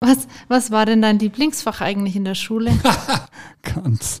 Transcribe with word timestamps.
Was, 0.00 0.28
was 0.46 0.70
war 0.70 0.86
denn 0.86 1.02
dein 1.02 1.18
Lieblingsfach 1.18 1.80
eigentlich 1.80 2.14
in 2.14 2.24
der 2.24 2.36
Schule? 2.36 2.70
Ganz. 3.62 4.20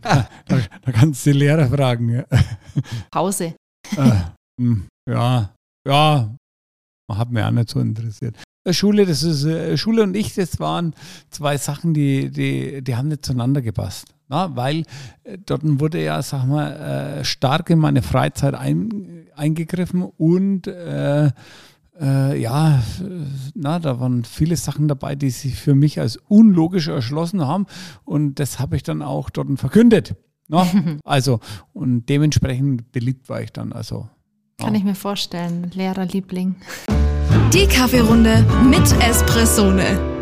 Da, 0.00 0.28
da, 0.46 0.92
kannst 0.92 1.26
du 1.26 1.32
die 1.32 1.38
Lehrer 1.38 1.66
fragen. 1.66 2.10
Ja. 2.10 2.24
Pause. 3.10 3.56
Äh, 3.96 4.70
ja, 5.10 5.50
ja, 5.86 6.36
hat 7.10 7.30
mich 7.30 7.42
auch 7.42 7.50
nicht 7.50 7.70
so 7.70 7.80
interessiert. 7.80 8.36
Äh, 8.64 8.72
Schule, 8.72 9.04
das 9.04 9.24
ist 9.24 9.44
äh, 9.44 9.76
Schule 9.76 10.04
und 10.04 10.14
ich, 10.14 10.34
das 10.34 10.60
waren 10.60 10.94
zwei 11.28 11.58
Sachen, 11.58 11.92
die, 11.92 12.30
die, 12.30 12.82
die 12.82 12.94
haben 12.94 13.08
nicht 13.08 13.26
zueinander 13.26 13.62
gepasst. 13.62 14.14
Na, 14.28 14.54
weil 14.54 14.84
äh, 15.24 15.38
dort 15.44 15.62
wurde 15.64 16.02
ja, 16.02 16.22
sag 16.22 16.46
mal, 16.46 17.24
stark 17.24 17.68
in 17.68 17.80
meine 17.80 18.02
Freizeit 18.02 18.54
ein, 18.54 19.26
eingegriffen 19.34 20.02
und 20.02 20.68
äh, 20.68 21.32
äh, 22.00 22.40
ja, 22.40 22.82
na, 23.54 23.78
da 23.78 24.00
waren 24.00 24.24
viele 24.24 24.56
Sachen 24.56 24.88
dabei, 24.88 25.14
die 25.14 25.30
sich 25.30 25.54
für 25.54 25.74
mich 25.74 26.00
als 26.00 26.16
unlogisch 26.28 26.88
erschlossen 26.88 27.46
haben 27.46 27.66
und 28.04 28.40
das 28.40 28.58
habe 28.58 28.76
ich 28.76 28.82
dann 28.82 29.02
auch 29.02 29.30
dort 29.30 29.58
verkündet. 29.58 30.16
Na? 30.48 30.66
Also, 31.04 31.40
und 31.72 32.08
dementsprechend 32.08 32.92
beliebt 32.92 33.28
war 33.28 33.42
ich 33.42 33.52
dann. 33.52 33.72
Also, 33.72 34.08
Kann 34.58 34.74
ich 34.74 34.84
mir 34.84 34.94
vorstellen, 34.94 35.70
Lehrerliebling. 35.74 36.56
Die 37.52 37.66
Kaffeerunde 37.66 38.44
mit 38.68 38.92
Espressone. 39.02 40.14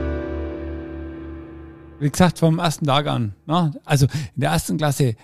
Wie 2.01 2.10
gesagt, 2.10 2.41
vom 2.41 2.59
ersten 2.59 2.87
Tag 2.87 3.07
an. 3.07 3.34
Na? 3.46 3.70
Also 3.84 4.07
in 4.34 4.41
der 4.41 4.51
ersten 4.51 4.77
Klasse, 4.77 5.15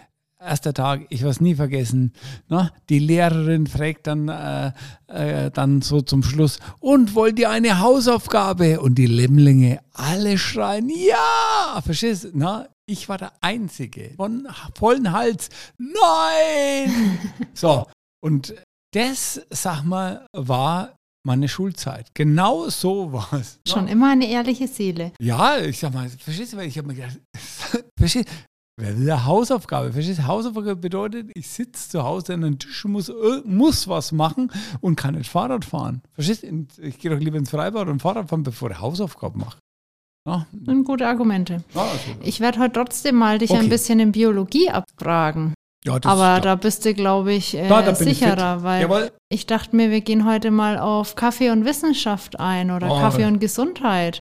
erster 0.40 0.72
Tag, 0.72 1.06
ich 1.10 1.20
werde 1.20 1.30
es 1.30 1.40
nie 1.40 1.54
vergessen. 1.54 2.12
Na? 2.48 2.72
Die 2.88 2.98
Lehrerin 2.98 3.66
fragt 3.66 4.06
dann, 4.06 4.28
äh, 4.28 4.72
äh, 5.08 5.50
dann 5.50 5.82
so 5.82 6.00
zum 6.00 6.22
Schluss, 6.22 6.58
und 6.78 7.14
wollt 7.14 7.38
ihr 7.38 7.50
eine 7.50 7.80
Hausaufgabe? 7.80 8.80
Und 8.80 8.96
die 8.96 9.06
Lämmlinge 9.06 9.80
alle 9.92 10.38
schreien, 10.38 10.88
ja! 10.90 11.80
Verstehst 11.82 12.24
du? 12.24 12.30
Na? 12.34 12.68
Ich 12.86 13.08
war 13.08 13.18
der 13.18 13.32
Einzige 13.40 14.12
von 14.16 14.48
vollen 14.74 15.12
Hals. 15.12 15.50
Nein! 15.76 17.18
so, 17.54 17.86
und 18.22 18.54
das, 18.94 19.42
sag 19.50 19.82
mal, 19.84 20.26
war 20.32 20.94
meine 21.26 21.48
Schulzeit. 21.48 22.08
Genau 22.14 22.70
so 22.70 23.12
war 23.12 23.34
es. 23.34 23.60
Schon 23.68 23.88
immer 23.88 24.12
eine 24.12 24.26
ehrliche 24.26 24.66
Seele. 24.66 25.12
Ja, 25.20 25.58
ich 25.58 25.78
sag 25.78 25.92
mal, 25.92 26.08
verstehst 26.08 26.54
du, 26.54 26.56
weil 26.56 26.68
ich 26.68 26.78
habe 26.78 26.88
mir 26.88 26.94
gedacht, 26.94 27.18
verstehst 27.98 28.28
Wer 28.80 28.96
will 28.96 29.10
eine 29.10 29.24
Hausaufgabe? 29.26 29.92
Verstehst 29.92 30.20
du? 30.20 30.26
Hausaufgabe 30.28 30.76
bedeutet, 30.76 31.30
ich 31.34 31.48
sitze 31.48 31.88
zu 31.88 32.04
Hause 32.04 32.34
an 32.34 32.44
einem 32.44 32.58
Tisch, 32.60 32.84
muss, 32.84 33.08
äh, 33.08 33.12
muss 33.44 33.88
was 33.88 34.12
machen 34.12 34.52
und 34.80 34.94
kann 34.94 35.14
nicht 35.16 35.28
Fahrrad 35.28 35.64
fahren. 35.64 36.00
Verstehst 36.12 36.44
du? 36.44 36.66
Ich 36.82 36.98
gehe 36.98 37.10
doch 37.10 37.18
lieber 37.18 37.38
ins 37.38 37.50
Freibad 37.50 37.88
und 37.88 38.00
Fahrrad 38.00 38.28
fahren, 38.30 38.44
bevor 38.44 38.70
ich 38.70 38.80
Hausaufgaben 38.80 39.40
mache. 39.40 39.58
Ja. 40.28 40.46
sind 40.66 40.84
gute 40.84 41.08
Argumente. 41.08 41.64
Ja, 41.74 41.80
also. 41.82 41.98
Ich 42.22 42.38
werde 42.40 42.58
heute 42.60 42.72
trotzdem 42.74 43.16
mal 43.16 43.38
dich 43.38 43.50
Okay. 43.50 43.60
ein 43.60 43.68
bisschen 43.70 43.98
in 43.98 44.12
Biologie 44.12 44.68
abfragen. 44.70 45.54
Ja, 45.84 45.98
das- 45.98 46.12
Aber 46.12 46.40
da 46.40 46.54
bist 46.54 46.84
du, 46.84 46.92
glaube 46.92 47.32
ich, 47.32 47.56
äh, 47.56 47.66
Da, 47.66 47.80
da 47.82 47.92
ich 47.92 47.98
sicherer, 47.98 48.56
fit. 48.56 48.64
weil 48.64 48.82
Jawohl. 48.82 49.10
ich 49.30 49.46
dachte 49.46 49.74
mir, 49.74 49.90
wir 49.90 50.02
gehen 50.02 50.26
heute 50.26 50.50
mal 50.50 50.78
auf 50.78 51.14
Kaffee 51.16 51.50
und 51.50 51.64
Wissenschaft 51.64 52.38
ein 52.38 52.70
oder 52.70 52.90
Oh. 52.90 52.98
Kaffee 53.00 53.24
und 53.26 53.38
Gesundheit. 53.40 54.18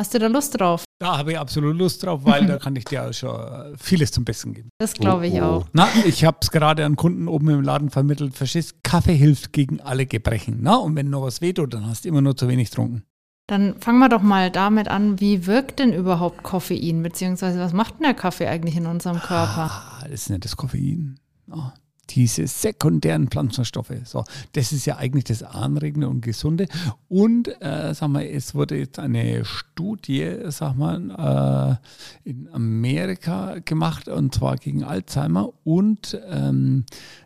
Hast 0.00 0.12
du 0.12 0.18
da 0.18 0.26
Lust 0.26 0.58
drauf? 0.58 0.84
Da 0.98 1.18
habe 1.18 1.32
ich 1.32 1.38
absolut 1.38 1.76
Lust 1.76 2.02
drauf, 2.02 2.24
weil 2.24 2.46
da 2.46 2.58
kann 2.58 2.74
ich 2.74 2.84
dir 2.84 3.04
auch 3.04 3.12
schon 3.12 3.30
äh, 3.30 3.76
vieles 3.76 4.10
zum 4.10 4.24
Besten 4.24 4.52
geben. 4.52 4.70
Das 4.78 4.94
glaube 4.94 5.28
ich 5.28 5.40
auch. 5.40 5.66
Na, 5.72 5.86
ich 6.04 6.24
habe 6.24 6.38
es 6.40 6.50
gerade 6.50 6.84
an 6.84 6.96
Kunden 6.96 7.28
oben 7.28 7.48
im 7.50 7.62
Laden 7.62 7.90
vermittelt. 7.90 8.34
Verstehst, 8.34 8.82
Kaffee 8.82 9.14
hilft 9.14 9.52
gegen 9.52 9.80
alle 9.80 10.06
Gebrechen. 10.06 10.58
Na, 10.62 10.76
und 10.76 10.96
wenn 10.96 11.10
noch 11.10 11.22
was 11.22 11.40
wehtut, 11.40 11.74
dann 11.74 11.86
hast 11.86 12.04
du 12.04 12.08
immer 12.08 12.22
nur 12.22 12.36
zu 12.36 12.48
wenig 12.48 12.70
getrunken. 12.70 13.04
Dann 13.46 13.78
fangen 13.78 14.00
wir 14.00 14.08
doch 14.08 14.22
mal 14.22 14.50
damit 14.50 14.88
an, 14.88 15.20
wie 15.20 15.46
wirkt 15.46 15.78
denn 15.78 15.92
überhaupt 15.92 16.42
Koffein, 16.42 17.02
beziehungsweise 17.02 17.60
was 17.60 17.72
macht 17.72 17.94
denn 17.94 18.04
der 18.04 18.14
Kaffee 18.14 18.48
eigentlich 18.48 18.76
in 18.76 18.86
unserem 18.86 19.20
Körper? 19.20 19.70
Ah, 19.70 19.98
das 20.02 20.12
ist 20.12 20.30
nicht 20.30 20.44
das 20.44 20.56
Koffein. 20.56 21.20
Ah, 21.50 21.72
diese 22.10 22.46
sekundären 22.46 23.28
Pflanzenstoffe. 23.28 23.94
So, 24.04 24.24
das 24.52 24.72
ist 24.72 24.86
ja 24.86 24.96
eigentlich 24.96 25.24
das 25.24 25.42
Anregende 25.42 26.08
und 26.08 26.20
Gesunde. 26.20 26.68
Und 27.08 27.48
äh, 27.60 27.94
sag 27.94 28.08
mal, 28.08 28.24
es 28.24 28.54
wurde 28.54 28.78
jetzt 28.78 28.98
eine 28.98 29.44
Studie, 29.44 30.36
sag 30.48 30.76
mal, 30.76 31.80
äh, 32.24 32.28
in 32.28 32.48
Amerika 32.52 33.56
gemacht 33.64 34.08
und 34.08 34.34
zwar 34.34 34.56
gegen 34.56 34.84
Alzheimer 34.84 35.52
und 35.64 36.18
ähm, 36.28 36.84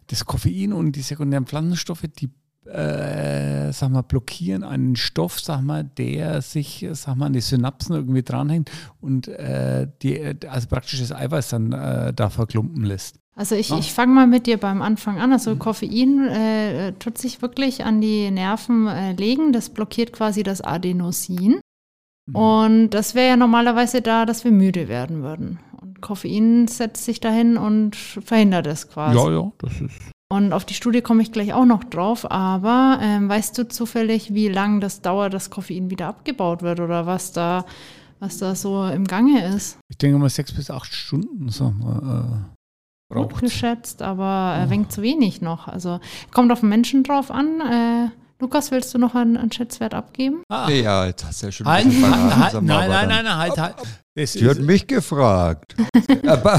das 0.08 0.24
Koffein 0.24 0.72
und 0.72 0.92
die 0.92 1.02
sekundären 1.02 1.46
Pflanzenstoffe, 1.46 2.06
die 2.18 2.30
äh, 2.68 3.72
sag 3.72 3.90
mal, 3.90 4.02
blockieren 4.02 4.62
einen 4.62 4.96
Stoff, 4.96 5.40
sag 5.40 5.62
mal, 5.62 5.84
der 5.84 6.42
sich, 6.42 6.86
sag 6.92 7.16
mal, 7.16 7.26
an 7.26 7.32
die 7.32 7.40
Synapsen 7.40 7.94
irgendwie 7.94 8.22
dranhängt 8.22 8.70
und 9.00 9.28
äh, 9.28 9.88
die, 10.02 10.36
also 10.48 10.68
praktisch 10.68 11.00
das 11.00 11.12
Eiweiß 11.12 11.48
dann 11.48 11.72
äh, 11.72 12.12
da 12.12 12.30
verklumpen 12.30 12.84
lässt. 12.84 13.20
Also 13.38 13.54
ich, 13.54 13.68
Ja. 13.68 13.78
ich 13.78 13.92
fange 13.94 14.12
mal 14.14 14.26
mit 14.26 14.46
dir 14.48 14.56
beim 14.58 14.82
Anfang 14.82 15.18
an. 15.20 15.32
Also 15.32 15.54
Koffein 15.54 16.26
äh, 16.26 16.92
tut 16.94 17.18
sich 17.18 17.40
wirklich 17.40 17.84
an 17.84 18.00
die 18.00 18.30
Nerven 18.32 18.88
äh, 18.88 19.12
legen. 19.12 19.52
Das 19.52 19.70
blockiert 19.70 20.12
quasi 20.12 20.42
das 20.42 20.60
Adenosin. 20.60 21.60
Mhm. 22.26 22.34
Und 22.34 22.90
das 22.90 23.14
wäre 23.14 23.28
ja 23.28 23.36
normalerweise 23.36 24.02
da, 24.02 24.26
dass 24.26 24.42
wir 24.42 24.50
müde 24.50 24.88
werden 24.88 25.22
würden. 25.22 25.60
Und 25.80 26.00
Koffein 26.00 26.66
setzt 26.66 27.04
sich 27.04 27.20
dahin 27.20 27.56
und 27.56 27.94
verhindert 27.94 28.66
es 28.66 28.88
quasi. 28.88 29.16
Ja, 29.16 29.30
ja, 29.30 29.52
das 29.58 29.80
ist. 29.82 30.10
Und 30.30 30.52
auf 30.52 30.64
die 30.64 30.74
Studie 30.74 31.00
komme 31.00 31.22
ich 31.22 31.30
gleich 31.30 31.52
auch 31.54 31.64
noch 31.64 31.84
drauf. 31.84 32.28
Aber 32.30 32.98
ähm, 33.00 33.28
weißt 33.28 33.56
du 33.56 33.68
zufällig, 33.68 34.34
wie 34.34 34.48
lange 34.48 34.80
das 34.80 35.00
dauert, 35.00 35.32
dass 35.32 35.48
Koffein 35.48 35.90
wieder 35.90 36.08
abgebaut 36.08 36.62
wird 36.62 36.80
oder 36.80 37.06
was 37.06 37.30
da, 37.32 37.64
was 38.18 38.38
da 38.38 38.56
so 38.56 38.84
im 38.88 39.04
Gange 39.06 39.46
ist? 39.54 39.78
Ich 39.88 39.96
denke 39.96 40.18
mal 40.18 40.28
sechs 40.28 40.52
bis 40.52 40.72
acht 40.72 40.92
Stunden, 40.92 41.48
sag 41.50 41.72
äh, 43.10 43.14
Gut 43.14 43.28
braucht. 43.30 43.40
geschätzt, 43.42 44.02
aber 44.02 44.62
äh, 44.64 44.70
wenig 44.70 44.88
zu 44.88 45.02
wenig 45.02 45.40
noch. 45.40 45.68
Also 45.68 46.00
kommt 46.32 46.52
auf 46.52 46.60
den 46.60 46.68
Menschen 46.68 47.02
drauf 47.04 47.30
an. 47.30 47.60
Äh, 47.60 48.10
Lukas, 48.40 48.70
willst 48.70 48.94
du 48.94 48.98
noch 48.98 49.14
einen, 49.16 49.36
einen 49.36 49.50
Schätzwert 49.50 49.94
abgeben? 49.94 50.42
Ah, 50.48 50.70
Ja, 50.70 51.06
jetzt 51.06 51.24
hast 51.24 51.42
du 51.42 51.46
ja 51.46 51.52
schon 51.52 51.66
ein 51.66 51.72
halt, 51.72 51.88
bisschen 51.88 52.14
halt, 52.14 52.54
halt, 52.54 52.64
nein, 52.64 52.88
nein, 52.90 53.08
nein, 53.08 53.24
nein, 53.24 53.36
halt, 53.36 53.58
halt. 53.58 53.74
Das 54.14 54.32
Sie 54.32 54.48
hat 54.48 54.58
mich 54.60 54.86
gefragt. 54.86 55.74
aber 56.26 56.58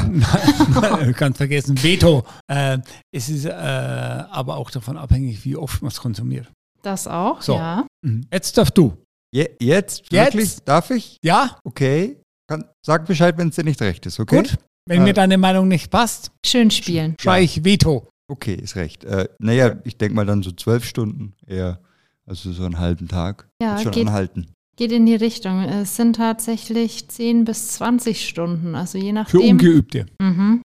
du 1.04 1.14
kannst 1.14 1.38
vergessen, 1.38 1.82
Veto. 1.82 2.24
Äh, 2.48 2.80
es 3.14 3.30
ist 3.30 3.46
äh, 3.46 3.52
aber 3.52 4.58
auch 4.58 4.72
davon 4.72 4.98
abhängig, 4.98 5.44
wie 5.46 5.56
oft 5.56 5.81
man 5.81 5.90
es 5.92 6.00
konsumiert. 6.00 6.48
Das 6.81 7.08
auch, 7.08 7.42
So. 7.42 7.56
ja. 7.56 7.86
Mhm. 8.06 8.26
Jetzt 8.31 8.58
darfst 8.58 8.78
du. 8.78 8.96
je, 9.34 9.50
jetzt, 9.60 10.04
Jetzt? 10.12 10.34
wirklich, 10.34 10.58
darf 10.66 10.90
ich? 10.92 11.18
Ja, 11.24 11.58
Okay. 11.64 12.18
Kann, 12.50 12.66
sag 12.84 13.06
Bescheid, 13.06 13.38
wenn 13.38 13.50
es 13.50 13.56
dir 13.56 13.64
nicht 13.64 13.80
recht 13.81 14.06
ist, 14.08 14.20
okay? 14.20 14.38
gut. 14.38 14.56
Wenn 14.90 15.02
Äh, 15.02 15.06
mir 15.06 15.14
deine 15.14 15.38
Meinung 15.38 15.68
nicht 15.68 15.92
passt, 15.92 16.32
Schön 16.46 16.72
spielen. 16.72 17.16
schreie 17.22 17.44
ich 17.44 17.64
Veto. 17.64 18.08
Okay, 18.28 18.56
ist 18.56 18.76
recht. 18.76 19.04
Äh, 19.06 19.30
naja, 19.40 19.76
ich 19.84 19.98
denke 19.98 20.16
mal 20.16 20.26
dann 20.26 20.42
so 20.44 20.52
zwölf 20.52 20.84
Stunden 20.84 21.34
eher. 21.48 21.80
Also 22.26 22.52
so 22.52 22.64
einen 22.66 22.80
halben 22.80 23.08
Tag. 23.08 23.48
Ja, 23.62 23.74
Wird 23.74 23.84
schon 23.84 23.92
geht- 23.92 24.08
anhalten. 24.08 24.48
Geht 24.78 24.92
in 24.92 25.06
die 25.06 25.16
Richtung. 25.16 25.62
Es 25.64 25.96
sind 25.96 26.16
tatsächlich 26.16 27.08
10 27.10 27.44
bis 27.46 27.68
20 27.74 28.28
Stunden. 28.28 28.76
Also 28.76 28.98
je 28.98 29.10
Für 29.10 29.14
nachdem. 29.14 29.42
Ungeübte. 29.52 30.06
Mhm. 30.22 30.62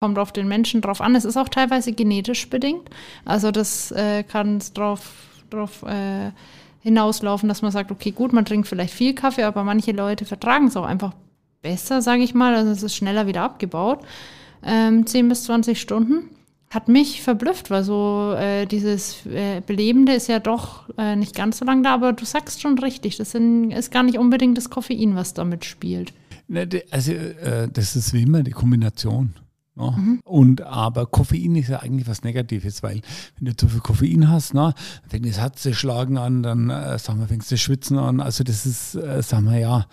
Kommt 0.00 0.18
auf 0.18 0.30
den 0.32 0.46
Menschen 0.46 0.80
drauf 0.82 1.00
an. 1.00 1.14
Es 1.16 1.24
ist 1.24 1.36
auch 1.36 1.48
teilweise 1.48 1.92
genetisch 1.92 2.48
bedingt. 2.48 2.88
Also 3.24 3.50
das 3.50 3.90
äh, 3.92 4.22
kann 4.22 4.62
drauf, 4.74 5.10
drauf 5.50 5.82
äh, 5.82 6.30
hinauslaufen, 6.80 7.48
dass 7.48 7.62
man 7.62 7.72
sagt, 7.72 7.90
okay, 7.90 8.12
gut, 8.12 8.32
man 8.32 8.44
trinkt 8.44 8.68
vielleicht 8.68 8.94
viel 8.94 9.14
Kaffee, 9.14 9.42
aber 9.42 9.64
manche 9.64 9.92
Leute 9.92 10.24
vertragen 10.26 10.68
es 10.68 10.76
auch 10.76 10.84
einfach 10.86 11.12
besser, 11.62 12.02
sage 12.02 12.22
ich 12.22 12.34
mal. 12.34 12.54
Also 12.54 12.70
es 12.70 12.82
ist 12.82 12.94
schneller 12.94 13.26
wieder 13.26 13.42
abgebaut. 13.42 14.00
Ähm, 14.62 15.06
10 15.06 15.28
bis 15.28 15.44
20 15.44 15.80
Stunden. 15.80 16.30
Hat 16.70 16.88
mich 16.88 17.22
verblüfft, 17.22 17.70
weil 17.70 17.84
so 17.84 18.34
äh, 18.36 18.66
dieses 18.66 19.24
äh, 19.26 19.62
Belebende 19.64 20.12
ist 20.12 20.26
ja 20.26 20.40
doch 20.40 20.88
äh, 20.98 21.14
nicht 21.14 21.34
ganz 21.34 21.58
so 21.58 21.64
lang 21.64 21.84
da, 21.84 21.94
aber 21.94 22.12
du 22.12 22.24
sagst 22.24 22.60
schon 22.60 22.76
richtig, 22.78 23.16
das 23.16 23.30
sind, 23.30 23.70
ist 23.70 23.92
gar 23.92 24.02
nicht 24.02 24.18
unbedingt 24.18 24.58
das 24.58 24.68
Koffein, 24.68 25.14
was 25.14 25.32
damit 25.32 25.64
spielt. 25.64 26.12
Ne, 26.48 26.68
Also, 26.90 27.12
äh, 27.12 27.68
das 27.72 27.94
ist 27.94 28.12
wie 28.12 28.22
immer 28.22 28.42
die 28.42 28.50
Kombination. 28.50 29.34
Ja. 29.78 29.94
Und 30.24 30.62
aber 30.62 31.06
Koffein 31.06 31.54
ist 31.54 31.68
ja 31.68 31.80
eigentlich 31.80 32.08
was 32.08 32.24
Negatives, 32.24 32.82
weil 32.82 33.02
wenn 33.36 33.46
du 33.46 33.56
zu 33.56 33.68
viel 33.68 33.80
Koffein 33.80 34.28
hast, 34.28 34.54
na, 34.54 34.74
fängt 35.06 35.26
das 35.26 35.38
Herz 35.38 35.62
zu 35.62 35.74
schlagen 35.74 36.16
an, 36.16 36.42
dann 36.42 36.70
äh, 36.70 36.98
sagen 36.98 37.20
wir, 37.20 37.28
fängst 37.28 37.50
du 37.50 37.58
schwitzen 37.58 37.98
an. 37.98 38.20
Also 38.20 38.42
das 38.42 38.64
ist, 38.64 38.94
äh, 38.94 39.22
sagen 39.22 39.50
wir 39.50 39.58
ja, 39.58 39.86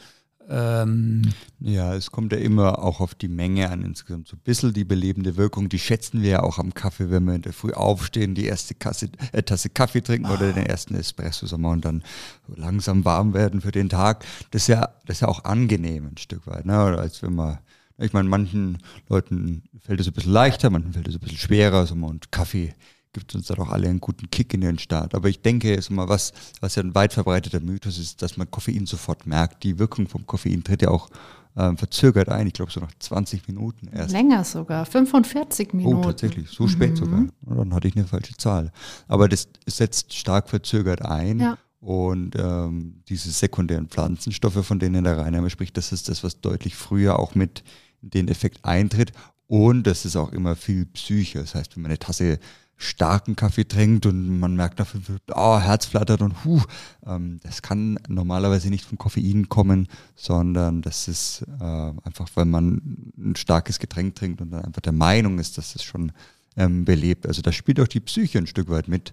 ähm, 0.50 1.22
Ja, 1.60 1.96
es 1.96 2.12
kommt 2.12 2.32
ja 2.34 2.40
immer 2.40 2.80
auch 2.80 3.00
auf 3.00 3.16
die 3.16 3.28
Menge 3.28 3.70
an 3.70 3.82
insgesamt. 3.84 4.28
So 4.28 4.36
ein 4.36 4.42
bisschen 4.44 4.74
die 4.74 4.84
belebende 4.84 5.38
Wirkung, 5.38 5.70
die 5.70 5.80
schätzen 5.80 6.22
wir 6.22 6.30
ja 6.30 6.44
auch 6.44 6.60
am 6.60 6.74
Kaffee, 6.74 7.10
wenn 7.10 7.26
wir 7.26 7.36
in 7.36 7.42
der 7.42 7.54
Früh 7.54 7.72
aufstehen, 7.72 8.36
die 8.36 8.46
erste 8.46 8.76
Kasse, 8.76 9.10
äh, 9.32 9.44
Tasse 9.44 9.70
Kaffee 9.70 10.02
trinken 10.02 10.30
oder 10.30 10.52
den 10.52 10.66
ersten 10.66 10.96
Espresso 10.96 11.46
sagen 11.46 11.64
wir, 11.64 11.72
und 11.72 11.86
dann 11.86 12.04
langsam 12.48 13.06
warm 13.06 13.34
werden 13.34 13.62
für 13.62 13.72
den 13.72 13.90
Tag. 13.90 14.26
Das 14.52 14.64
ist 14.64 14.68
ja, 14.68 14.90
das 15.06 15.18
ist 15.18 15.22
ja 15.22 15.28
auch 15.28 15.44
angenehm 15.46 16.08
ein 16.08 16.18
Stück 16.18 16.46
weit. 16.48 16.66
Ne? 16.66 16.84
Oder 16.84 17.00
als 17.00 17.22
wenn 17.22 17.36
man, 17.36 17.60
ich 17.98 18.14
meine, 18.14 18.30
manchen 18.30 18.80
Leuten 19.10 19.64
fällt 19.80 20.00
es 20.00 20.08
ein 20.08 20.14
bisschen 20.14 20.34
leichter, 20.34 20.70
manchen 20.70 20.94
fällt 20.94 21.08
es 21.08 21.16
ein 21.16 21.20
bisschen 21.20 21.38
schwerer. 21.38 21.86
So, 21.86 21.96
und 21.96 22.32
Kaffee, 22.32 22.74
gibt 23.14 23.34
uns 23.36 23.48
dann 23.48 23.60
auch 23.60 23.70
alle 23.70 23.88
einen 23.88 24.00
guten 24.02 24.30
Kick 24.30 24.54
in 24.54 24.62
den 24.62 24.80
Start. 24.80 25.16
Aber 25.16 25.30
ich 25.30 25.42
denke, 25.42 25.74
ist 25.74 25.90
mal 25.92 26.10
was, 26.10 26.34
was 26.60 26.76
ja 26.76 26.84
ein 26.84 26.94
weit 26.96 27.14
verbreiteter 27.14 27.60
Mythos 27.60 27.98
ist, 28.00 28.22
dass 28.22 28.38
man 28.38 28.50
Koffein 28.52 28.86
sofort 28.86 29.26
merkt. 29.26 29.64
Die 29.64 29.80
Wirkung 29.80 30.08
vom 30.08 30.26
Koffein 30.26 30.64
tritt 30.64 30.82
ja 30.82 30.90
auch 30.90 31.10
ähm, 31.56 31.78
verzögert 31.78 32.30
ein. 32.30 32.48
Ich 32.48 32.54
glaube, 32.54 32.72
so 32.72 32.80
nach 32.80 32.92
20 32.98 33.48
Minuten 33.48 33.88
erst. 33.88 34.12
Länger 34.12 34.44
sogar, 34.44 34.86
45 34.88 35.74
Minuten. 35.74 35.98
Oh, 35.98 36.02
tatsächlich, 36.04 36.50
so 36.50 36.68
spät 36.68 36.92
Mhm. 36.92 36.96
sogar. 36.96 37.26
Na, 37.46 37.56
Dann 37.56 37.74
hatte 37.76 37.88
ich 37.88 37.96
eine 37.96 38.08
falsche 38.08 38.36
Zahl. 38.36 38.72
Aber 39.08 39.30
das 39.30 39.48
setzt 39.68 40.14
stark 40.16 40.50
verzögert 40.50 41.04
ein. 41.04 41.40
Ja. 41.40 41.58
Und 41.80 42.36
ähm, 42.40 43.04
diese 43.10 43.30
sekundären 43.30 43.88
Pflanzenstoffe, 43.88 44.66
von 44.66 44.80
denen 44.80 45.04
der 45.04 45.18
Rainer 45.20 45.40
immer 45.40 45.50
spricht, 45.50 45.78
das 45.78 45.92
ist 45.92 46.10
das, 46.10 46.24
was 46.24 46.40
deutlich 46.42 46.76
früher 46.76 47.20
auch 47.20 47.36
mit 47.36 47.64
den 48.02 48.30
Effekt 48.30 48.64
eintritt. 48.66 49.12
Und 49.48 49.84
das 49.84 50.06
ist 50.06 50.16
auch 50.16 50.32
immer 50.32 50.56
viel 50.56 50.86
Psyche. 50.88 51.40
Das 51.40 51.54
heißt, 51.54 51.76
wenn 51.76 51.84
man 51.84 51.92
eine 51.92 52.00
Tasse 52.00 52.40
starken 52.84 53.36
Kaffee 53.36 53.68
trinkt 53.68 54.06
und 54.06 54.40
man 54.40 54.56
merkt 54.56 54.80
nach 54.80 54.88
fünf 54.88 55.08
Minuten, 55.08 55.32
oh, 55.34 55.60
Herz 55.60 55.86
flattert 55.86 56.22
und 56.22 56.44
huh, 56.44 56.62
ähm, 57.06 57.40
das 57.44 57.62
kann 57.62 58.00
normalerweise 58.08 58.70
nicht 58.70 58.86
vom 58.86 58.98
Koffein 58.98 59.50
kommen, 59.50 59.88
sondern 60.16 60.82
das 60.82 61.08
ist 61.08 61.44
äh, 61.60 61.64
einfach, 62.04 62.30
weil 62.36 62.46
man 62.46 63.14
ein 63.18 63.36
starkes 63.36 63.80
Getränk 63.80 64.16
trinkt 64.16 64.42
und 64.42 64.52
dann 64.52 64.66
einfach 64.66 64.82
der 64.82 64.94
Meinung 64.94 65.40
ist, 65.40 65.58
dass 65.58 65.76
es 65.76 65.84
schon 65.84 66.12
ähm, 66.56 66.86
belebt. 66.86 67.28
Also 67.28 67.42
da 67.42 67.52
spielt 67.52 67.80
auch 67.80 67.88
die 67.88 68.00
Psyche 68.00 68.38
ein 68.38 68.48
Stück 68.48 68.70
weit 68.70 68.88
mit. 68.88 69.12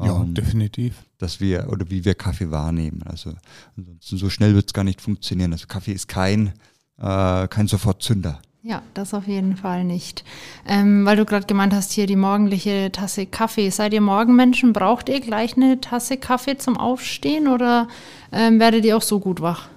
Ja, 0.00 0.22
ähm, 0.22 0.34
definitiv. 0.34 1.04
dass 1.18 1.40
wir 1.40 1.68
oder 1.70 1.88
wie 1.88 2.04
wir 2.04 2.14
Kaffee 2.14 2.50
wahrnehmen. 2.50 3.02
Also 3.04 3.32
ansonsten 3.76 4.16
so 4.16 4.28
schnell 4.28 4.54
wird 4.54 4.66
es 4.66 4.72
gar 4.72 4.84
nicht 4.84 5.00
funktionieren. 5.00 5.52
Also 5.52 5.66
Kaffee 5.68 5.92
ist 5.92 6.08
kein, 6.08 6.52
äh, 6.98 7.46
kein 7.46 7.68
Sofortzünder. 7.68 8.40
Ja, 8.66 8.80
das 8.94 9.12
auf 9.12 9.26
jeden 9.28 9.56
Fall 9.58 9.84
nicht. 9.84 10.24
Ähm, 10.66 11.04
weil 11.04 11.18
du 11.18 11.26
gerade 11.26 11.44
gemeint 11.44 11.74
hast, 11.74 11.92
hier 11.92 12.06
die 12.06 12.16
morgendliche 12.16 12.90
Tasse 12.90 13.26
Kaffee. 13.26 13.68
Seid 13.68 13.92
ihr 13.92 14.00
Morgenmenschen? 14.00 14.72
Braucht 14.72 15.10
ihr 15.10 15.20
gleich 15.20 15.54
eine 15.58 15.82
Tasse 15.82 16.16
Kaffee 16.16 16.56
zum 16.56 16.78
Aufstehen 16.78 17.46
oder 17.46 17.88
ähm, 18.32 18.58
werdet 18.60 18.86
ihr 18.86 18.96
auch 18.96 19.02
so 19.02 19.20
gut 19.20 19.42
wach? 19.42 19.68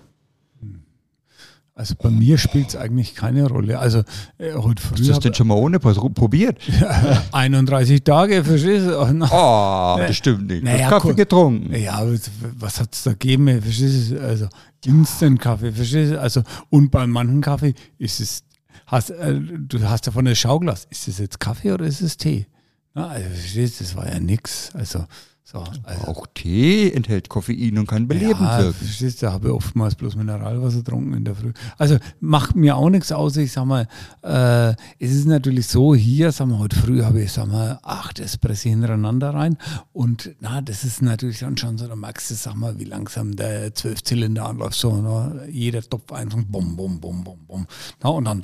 Also 1.75 1.95
bei 2.01 2.09
mir 2.09 2.37
spielt 2.39 2.69
es 2.69 2.75
eigentlich 2.77 3.13
keine 3.13 3.45
Rolle. 3.47 3.77
Also 3.77 3.99
äh, 4.39 4.53
heute 4.55 4.81
Hast 4.81 4.87
früh 4.89 4.95
du 5.03 5.07
das 5.09 5.19
denn 5.19 5.33
schon 5.33 5.47
mal 5.47 5.55
ohne 5.55 5.79
Pro- 5.79 6.09
probiert? 6.09 6.57
31 7.33 8.03
Tage, 8.05 8.43
verstehst 8.43 8.87
du? 8.87 9.05
Na, 9.13 9.27
Oh, 9.29 9.99
das 9.99 10.15
stimmt 10.15 10.47
nicht. 10.47 10.63
Naja, 10.63 10.85
hast 10.85 10.89
Kaffee 10.91 11.07
gut. 11.09 11.17
getrunken. 11.17 11.75
Ja, 11.75 11.95
aber 11.95 12.15
was 12.57 12.79
hat 12.79 12.93
es 12.95 13.03
da 13.03 13.11
gegeben? 13.11 13.61
Verstehst 13.61 14.11
du? 14.11 14.21
Also 14.21 14.47
Instant-Kaffee, 14.85 15.71
verstehst 15.73 16.13
du? 16.13 16.21
Also, 16.21 16.41
und 16.69 16.89
bei 16.89 17.05
manchen 17.05 17.41
Kaffee 17.41 17.75
ist 17.99 18.21
es, 18.21 18.43
hast, 18.87 19.11
äh, 19.11 19.39
du 19.39 19.87
hast 19.87 20.07
davon 20.07 20.25
das 20.25 20.37
Schauglas. 20.39 20.85
Ist 20.89 21.07
es 21.07 21.19
jetzt 21.19 21.39
Kaffee 21.39 21.71
oder 21.71 21.85
ist 21.85 22.01
es 22.01 22.17
Tee? 22.17 22.47
Na, 22.93 23.09
also, 23.09 23.29
verstehst 23.29 23.79
das 23.81 23.95
war 23.95 24.07
ja 24.07 24.19
nix. 24.19 24.73
Also, 24.73 25.05
so, 25.49 25.63
also, 25.83 26.07
Auch 26.07 26.27
Tee 26.33 26.91
enthält 26.91 27.29
Koffein 27.29 27.77
und 27.77 27.87
kann 27.87 28.05
belebend 28.05 28.41
ja, 28.41 28.59
wirken. 28.59 28.73
verstehst 28.73 29.23
da 29.23 29.31
habe 29.31 29.47
ich 29.47 29.53
oftmals 29.53 29.95
bloß 29.95 30.17
Mineralwasser 30.17 30.79
getrunken 30.79 31.13
in 31.13 31.23
der 31.23 31.35
Früh. 31.35 31.53
Also 31.77 31.99
macht 32.19 32.57
mir 32.57 32.75
auch 32.75 32.89
nichts 32.89 33.13
aus. 33.13 33.37
Ich 33.37 33.53
sag 33.53 33.63
mal, 33.63 33.87
äh, 34.23 34.71
es 34.99 35.11
ist 35.11 35.25
natürlich 35.25 35.67
so, 35.67 35.95
hier, 35.95 36.33
sag 36.33 36.49
mal, 36.49 36.59
heute 36.59 36.75
früh 36.75 37.01
habe 37.01 37.21
ich, 37.21 37.31
sag 37.31 37.47
mal, 37.47 37.79
acht 37.81 38.19
Espresso 38.19 38.67
hintereinander 38.67 39.33
rein. 39.33 39.57
Und 39.93 40.35
na, 40.41 40.59
das 40.59 40.83
ist 40.83 41.01
natürlich 41.01 41.39
dann 41.39 41.55
schon 41.55 41.77
so, 41.77 41.87
da 41.87 41.95
merkst 41.95 42.29
du, 42.29 42.35
sag 42.35 42.55
mal, 42.55 42.77
wie 42.77 42.83
langsam 42.83 43.33
der 43.33 43.73
Zwölfzylinder 43.73 44.49
anläuft. 44.49 44.77
So, 44.77 45.01
ne? 45.01 45.47
jeder 45.49 45.81
Topf 45.81 46.11
einfach, 46.11 46.39
bum, 46.45 46.75
bum, 46.75 46.99
bum, 46.99 47.23
bum, 47.23 47.39
bum. 47.47 47.67
Na, 48.03 48.09
und 48.09 48.25
dann 48.25 48.43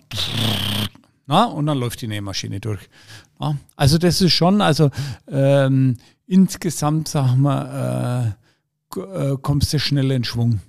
na, 1.25 1.45
und 1.45 1.65
dann 1.65 1.77
läuft 1.79 2.01
die 2.01 2.07
Nähmaschine 2.07 2.61
durch. 2.61 2.89
Na, 3.39 3.57
also 3.75 3.97
das 3.97 4.21
ist 4.21 4.31
schon, 4.31 4.61
also 4.61 4.89
ähm, 5.27 5.97
insgesamt, 6.33 7.07
sagen 7.07 7.41
wir, 7.41 8.35
äh, 8.97 8.99
äh, 8.99 9.37
kommst 9.41 9.71
du 9.73 9.79
schnell 9.79 10.11
in 10.11 10.23
Schwung. 10.23 10.61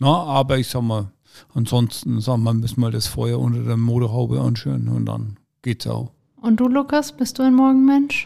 Na, 0.00 0.24
aber 0.24 0.58
ich 0.58 0.68
sag 0.68 0.82
mal, 0.82 1.12
ansonsten, 1.54 2.20
sagen 2.20 2.42
wir, 2.42 2.54
müssen 2.54 2.80
wir 2.80 2.90
das 2.90 3.06
Feuer 3.06 3.38
unter 3.38 3.62
der 3.62 3.76
Motorhaube 3.76 4.40
anschüren 4.40 4.88
und 4.88 5.06
dann 5.06 5.38
geht's 5.62 5.86
auch. 5.86 6.10
Und 6.42 6.58
du, 6.58 6.68
Lukas, 6.68 7.12
bist 7.12 7.38
du 7.38 7.42
ein 7.42 7.54
Morgenmensch? 7.54 8.24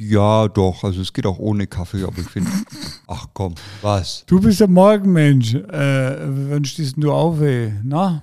Ja, 0.00 0.48
doch. 0.48 0.84
Also 0.84 1.02
es 1.02 1.12
geht 1.12 1.26
auch 1.26 1.38
ohne 1.38 1.66
Kaffee, 1.66 2.04
aber 2.04 2.18
ich 2.18 2.28
finde, 2.28 2.50
ach 3.06 3.26
komm, 3.34 3.54
was? 3.82 4.24
Du 4.26 4.40
bist 4.40 4.62
ein 4.62 4.72
Morgenmensch. 4.72 5.54
Äh, 5.54 6.50
wann 6.50 6.64
stehst 6.64 6.94
du 6.96 7.12
auf, 7.12 7.40
ey? 7.40 7.74
Na? 7.84 8.22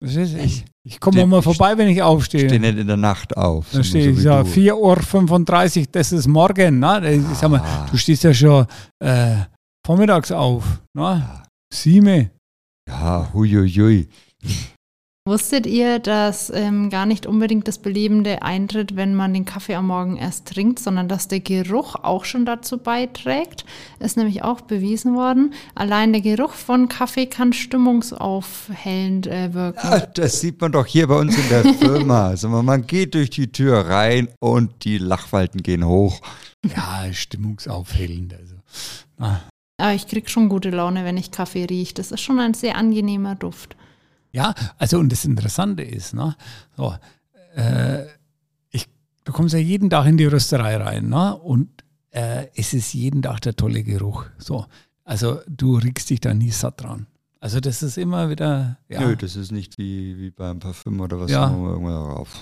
Was 0.00 0.16
ist 0.16 0.34
ich? 0.34 0.64
Ich 0.88 1.00
komme 1.00 1.20
auch 1.22 1.26
mal 1.26 1.42
vorbei, 1.42 1.76
wenn 1.76 1.88
ich 1.88 2.00
aufstehe. 2.00 2.46
Stehe 2.48 2.60
nicht 2.60 2.78
in 2.78 2.86
der 2.86 2.96
Nacht 2.96 3.36
auf. 3.36 3.66
Da 3.72 3.78
so 3.78 3.82
stehe 3.82 4.10
ich 4.10 4.22
ja 4.22 4.44
du. 4.44 4.48
4.35 4.48 5.80
Uhr, 5.80 5.86
das 5.90 6.12
ist 6.12 6.28
morgen. 6.28 6.78
Na? 6.78 7.02
Ich 7.02 7.22
sag 7.34 7.50
mal, 7.50 7.60
Ah. 7.60 7.86
du 7.90 7.96
stehst 7.96 8.22
ja 8.22 8.32
schon 8.32 8.66
äh, 9.00 9.34
vormittags 9.84 10.30
auf. 10.30 10.62
Na? 10.94 11.42
Sieben. 11.74 12.30
Ja, 12.88 13.28
huiuiui. 13.34 14.08
Wusstet 15.28 15.66
ihr, 15.66 15.98
dass 15.98 16.50
ähm, 16.50 16.88
gar 16.88 17.04
nicht 17.04 17.26
unbedingt 17.26 17.66
das 17.66 17.78
Belebende 17.78 18.42
eintritt, 18.42 18.94
wenn 18.94 19.16
man 19.16 19.34
den 19.34 19.44
Kaffee 19.44 19.74
am 19.74 19.88
Morgen 19.88 20.16
erst 20.16 20.46
trinkt, 20.46 20.78
sondern 20.78 21.08
dass 21.08 21.26
der 21.26 21.40
Geruch 21.40 21.96
auch 21.96 22.24
schon 22.24 22.46
dazu 22.46 22.78
beiträgt? 22.78 23.64
Ist 23.98 24.16
nämlich 24.16 24.44
auch 24.44 24.60
bewiesen 24.60 25.16
worden. 25.16 25.52
Allein 25.74 26.12
der 26.12 26.22
Geruch 26.22 26.52
von 26.52 26.88
Kaffee 26.88 27.26
kann 27.26 27.52
stimmungsaufhellend 27.52 29.26
äh, 29.26 29.52
wirken. 29.52 29.80
Ah, 29.82 29.98
Das 30.14 30.40
sieht 30.40 30.60
man 30.60 30.70
doch 30.70 30.86
hier 30.86 31.08
bei 31.08 31.16
uns 31.18 31.36
in 31.36 31.48
der 31.48 31.64
Firma. 31.74 32.28
Also 32.28 32.48
man- 32.48 32.86
geht 32.86 33.14
durch 33.14 33.30
die 33.30 33.50
Tür 33.50 33.78
rein 33.88 34.28
und 34.38 34.84
die 34.84 34.98
Lachfalten 34.98 35.60
gehen 35.62 35.84
hoch. 35.84 36.20
Ja, 36.64 37.12
stimmungsaufhellend. 37.12 38.32
Also. 38.32 38.54
Na, 39.18 39.40
Aber 39.80 39.92
ich 39.94 40.06
krieg 40.06 40.30
schon 40.30 40.48
gute 40.48 40.70
Laune, 40.70 41.04
wenn 41.04 41.16
ich 41.16 41.32
Kaffee 41.32 41.64
rieche. 41.64 41.94
Das 41.94 42.12
ist 42.12 42.20
schon 42.20 42.38
ein 42.38 42.54
sehr 42.54 42.76
angenehmer 42.76 43.34
Duft. 43.34 43.76
Ja, 44.36 44.52
also 44.76 44.98
und 44.98 45.10
das 45.10 45.24
Interessante 45.24 45.82
ist, 45.82 46.12
ne, 46.12 46.36
so, 46.76 46.94
äh, 47.54 48.04
ich, 48.70 48.86
du 49.24 49.32
kommst 49.32 49.54
ja 49.54 49.60
jeden 49.60 49.88
Tag 49.88 50.04
in 50.04 50.18
die 50.18 50.26
Rösterei 50.26 50.76
rein, 50.76 51.08
ne, 51.08 51.34
und 51.34 51.70
äh, 52.10 52.48
es 52.54 52.74
ist 52.74 52.92
jeden 52.92 53.22
Tag 53.22 53.40
der 53.40 53.56
tolle 53.56 53.82
Geruch. 53.82 54.26
So, 54.36 54.66
also 55.04 55.40
du 55.48 55.78
riechst 55.78 56.10
dich 56.10 56.20
da 56.20 56.34
nie 56.34 56.50
satt 56.50 56.82
dran. 56.82 57.06
Also 57.40 57.60
das 57.60 57.82
ist 57.82 57.96
immer 57.96 58.28
wieder, 58.28 58.76
ja, 58.90 59.00
Nö, 59.00 59.16
das 59.16 59.36
ist 59.36 59.52
nicht 59.52 59.78
wie, 59.78 60.18
wie 60.18 60.30
beim 60.30 60.58
Parfüm 60.58 61.00
oder 61.00 61.18
was. 61.18 61.30
Ja. 61.30 61.50
irgendwann 61.50 61.94
auf, 61.94 62.38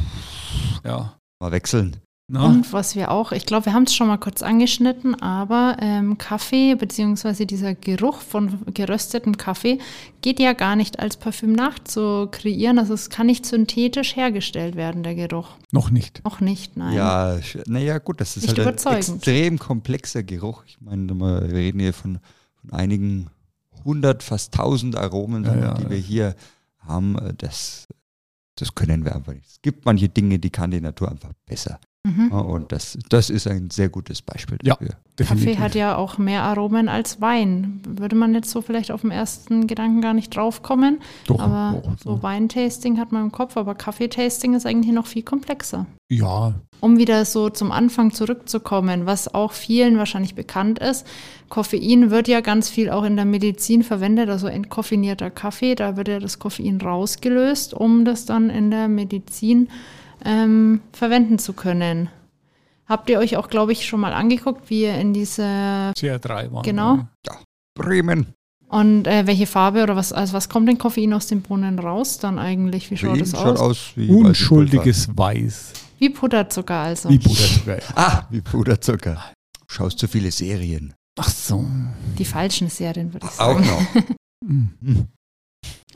ja. 0.83 1.17
mal 1.39 1.53
wechseln. 1.53 1.99
Ne? 2.27 2.43
Und 2.43 2.73
was 2.73 2.97
wir 2.97 3.11
auch, 3.11 3.33
ich 3.33 3.45
glaube, 3.45 3.67
wir 3.67 3.75
haben 3.75 3.83
es 3.83 3.95
schon 3.95 4.07
mal 4.07 4.17
kurz 4.17 4.43
angeschnitten, 4.43 5.15
aber 5.21 5.77
ähm, 5.81 6.17
Kaffee 6.17 6.75
beziehungsweise 6.75 7.45
dieser 7.45 7.75
Geruch 7.75 8.21
von 8.23 8.61
geröstetem 8.73 9.37
Kaffee 9.37 9.79
geht 10.23 10.41
ja 10.41 10.55
gar 10.55 10.75
nicht 10.75 11.01
als 11.01 11.19
Parfüm 11.19 11.53
nachzukreieren. 11.53 12.79
Also 12.79 12.95
es 12.95 13.11
kann 13.11 13.27
nicht 13.27 13.45
synthetisch 13.45 14.17
hergestellt 14.17 14.75
werden, 14.75 15.03
der 15.03 15.15
Geruch. 15.15 15.51
Noch 15.71 15.91
nicht. 15.91 16.25
Noch 16.25 16.41
nicht, 16.41 16.79
nein. 16.79 16.95
Ja, 16.95 17.39
naja, 17.67 17.99
gut, 17.99 18.23
das 18.23 18.39
ist 18.39 18.49
Nicht 18.49 18.59
halt 18.65 18.87
ein 18.87 18.97
extrem 18.97 19.59
komplexer 19.59 20.23
Geruch. 20.23 20.65
Ich 20.67 20.81
meine, 20.81 21.13
wir 21.13 21.43
reden 21.53 21.81
hier 21.81 21.93
von, 21.93 22.21
von 22.55 22.73
einigen 22.73 23.29
hundert, 23.85 24.23
fast 24.23 24.55
tausend 24.55 24.97
Aromen, 24.97 25.45
Ja, 25.45 25.55
ja. 25.57 25.75
die 25.75 25.91
wir 25.91 25.99
hier 25.99 26.37
haben. 26.79 27.19
Äh, 27.19 27.35
Das, 27.37 27.87
das 28.57 28.75
können 28.75 29.05
wir 29.05 29.15
einfach 29.15 29.35
nicht. 29.35 29.47
Es 29.47 29.61
gibt 29.61 29.85
manche 29.85 30.09
Dinge, 30.09 30.39
die 30.39 30.49
kann 30.49 30.71
die 30.71 30.81
Natur 30.81 31.11
einfach 31.11 31.33
besser. 31.45 31.79
Mhm. 32.07 32.29
Ja, 32.33 32.39
Und 32.39 32.71
das, 32.71 32.99
das 33.09 33.31
ist 33.31 33.47
ein 33.47 33.71
sehr 33.71 33.89
gutes 33.89 34.21
Beispiel 34.21 34.59
Ja. 34.63 34.77
dafür. 35.17 35.37
Kaffee 35.37 35.57
hat 35.59 35.75
ja 35.75 35.97
auch 35.97 36.19
mehr 36.19 36.43
Aromen 36.43 36.89
als 36.91 37.21
Wein. 37.23 37.81
Würde 37.87 38.15
man 38.15 38.35
jetzt 38.35 38.51
so 38.51 38.61
vielleicht 38.61 38.91
auf 38.93 39.01
den 39.01 39.11
ersten 39.11 39.67
Gedanken 39.67 40.03
gar 40.03 40.13
nicht 40.13 40.37
draufkommen. 40.37 40.99
Doch, 41.27 41.41
aber 41.41 41.81
doch, 41.83 41.99
so 41.99 42.15
doch. 42.17 42.23
Weintasting 42.23 42.99
hat 42.99 43.11
man 43.11 43.23
im 43.23 43.33
Kopf, 43.33 43.57
aber 43.57 43.75
Kaffeetasting 43.75 44.53
ist 44.53 44.67
eigentlich 44.67 44.93
noch 44.95 45.07
viel 45.07 45.23
komplexer. 45.23 45.87
Ja, 46.11 46.55
Um 46.81 46.99
wieder 46.99 47.25
so 47.25 47.49
zum 47.49 47.73
Anfang 47.73 48.13
zurückzukommen, 48.13 49.07
was 49.07 49.35
auch 49.35 49.53
vielen 49.53 49.97
wahrscheinlich 49.97 50.35
bekannt 50.35 50.79
ist, 50.81 51.07
Koffein 51.49 52.11
wird 52.11 52.29
ja 52.29 52.43
ganz 52.43 52.69
viel 52.69 52.91
auch 52.91 53.05
in 53.05 53.17
der 53.17 53.25
Medizin 53.25 53.83
verwendet, 53.83 54.29
also 54.29 54.47
entkoffinierter 54.47 55.31
Kaffee, 55.31 55.75
da 55.75 55.97
wird 55.97 56.09
ja 56.09 56.19
das 56.21 56.39
Koffein 56.39 56.79
rausgelöst, 56.83 57.73
um 57.73 58.05
das 58.05 58.27
dann 58.27 58.51
in 58.51 58.71
der 58.71 58.89
Medizin 58.89 59.69
ähm, 60.25 60.81
verwenden 60.93 61.39
zu 61.39 61.53
können. 61.53 62.09
Habt 62.87 63.09
ihr 63.09 63.19
euch 63.19 63.37
auch, 63.37 63.49
glaube 63.49 63.73
ich, 63.73 63.87
schon 63.87 64.01
mal 64.01 64.13
angeguckt, 64.13 64.69
wie 64.69 64.83
ihr 64.83 64.95
in 64.97 65.15
diese 65.15 65.43
CR3 65.43 66.53
waren. 66.53 66.63
Genau. 66.63 66.97
wir. 66.97 67.39
Bremen. 67.77 68.27
und 68.69 69.07
äh, 69.07 69.27
welche 69.27 69.47
Farbe 69.47 69.83
oder 69.83 69.97
was, 69.97 70.13
also 70.13 70.33
was 70.33 70.49
kommt 70.49 70.69
denn 70.69 70.79
Koffein 70.79 71.13
aus 71.13 71.27
den 71.27 71.43
Bohnen 71.43 71.79
raus 71.79 72.19
dann 72.19 72.39
eigentlich? 72.39 72.91
Wie 72.91 72.97
schaut 72.97 73.17
ihn 73.17 73.21
das 73.21 73.31
schaut 73.33 73.57
aus? 73.57 73.61
aus 73.61 73.93
wie 73.97 74.09
Unschuldiges 74.11 75.09
Weiß. 75.17 75.73
Wie 75.99 76.11
Puderzucker 76.11 76.75
also. 76.75 77.09
Wie 77.09 77.19
Puderzucker. 77.19 77.79
Ah, 77.97 78.23
wie 78.31 78.41
Puderzucker. 78.41 79.23
Schaust 79.67 79.99
zu 79.99 80.07
viele 80.07 80.31
Serien. 80.31 80.95
Ach 81.19 81.29
so. 81.29 81.65
Die 82.19 82.25
falschen 82.25 82.69
Serien, 82.69 83.13
würde 83.13 83.27
ich 83.27 83.41
Auch 83.41 83.59
sagen. 83.63 83.67
noch. 83.67 85.05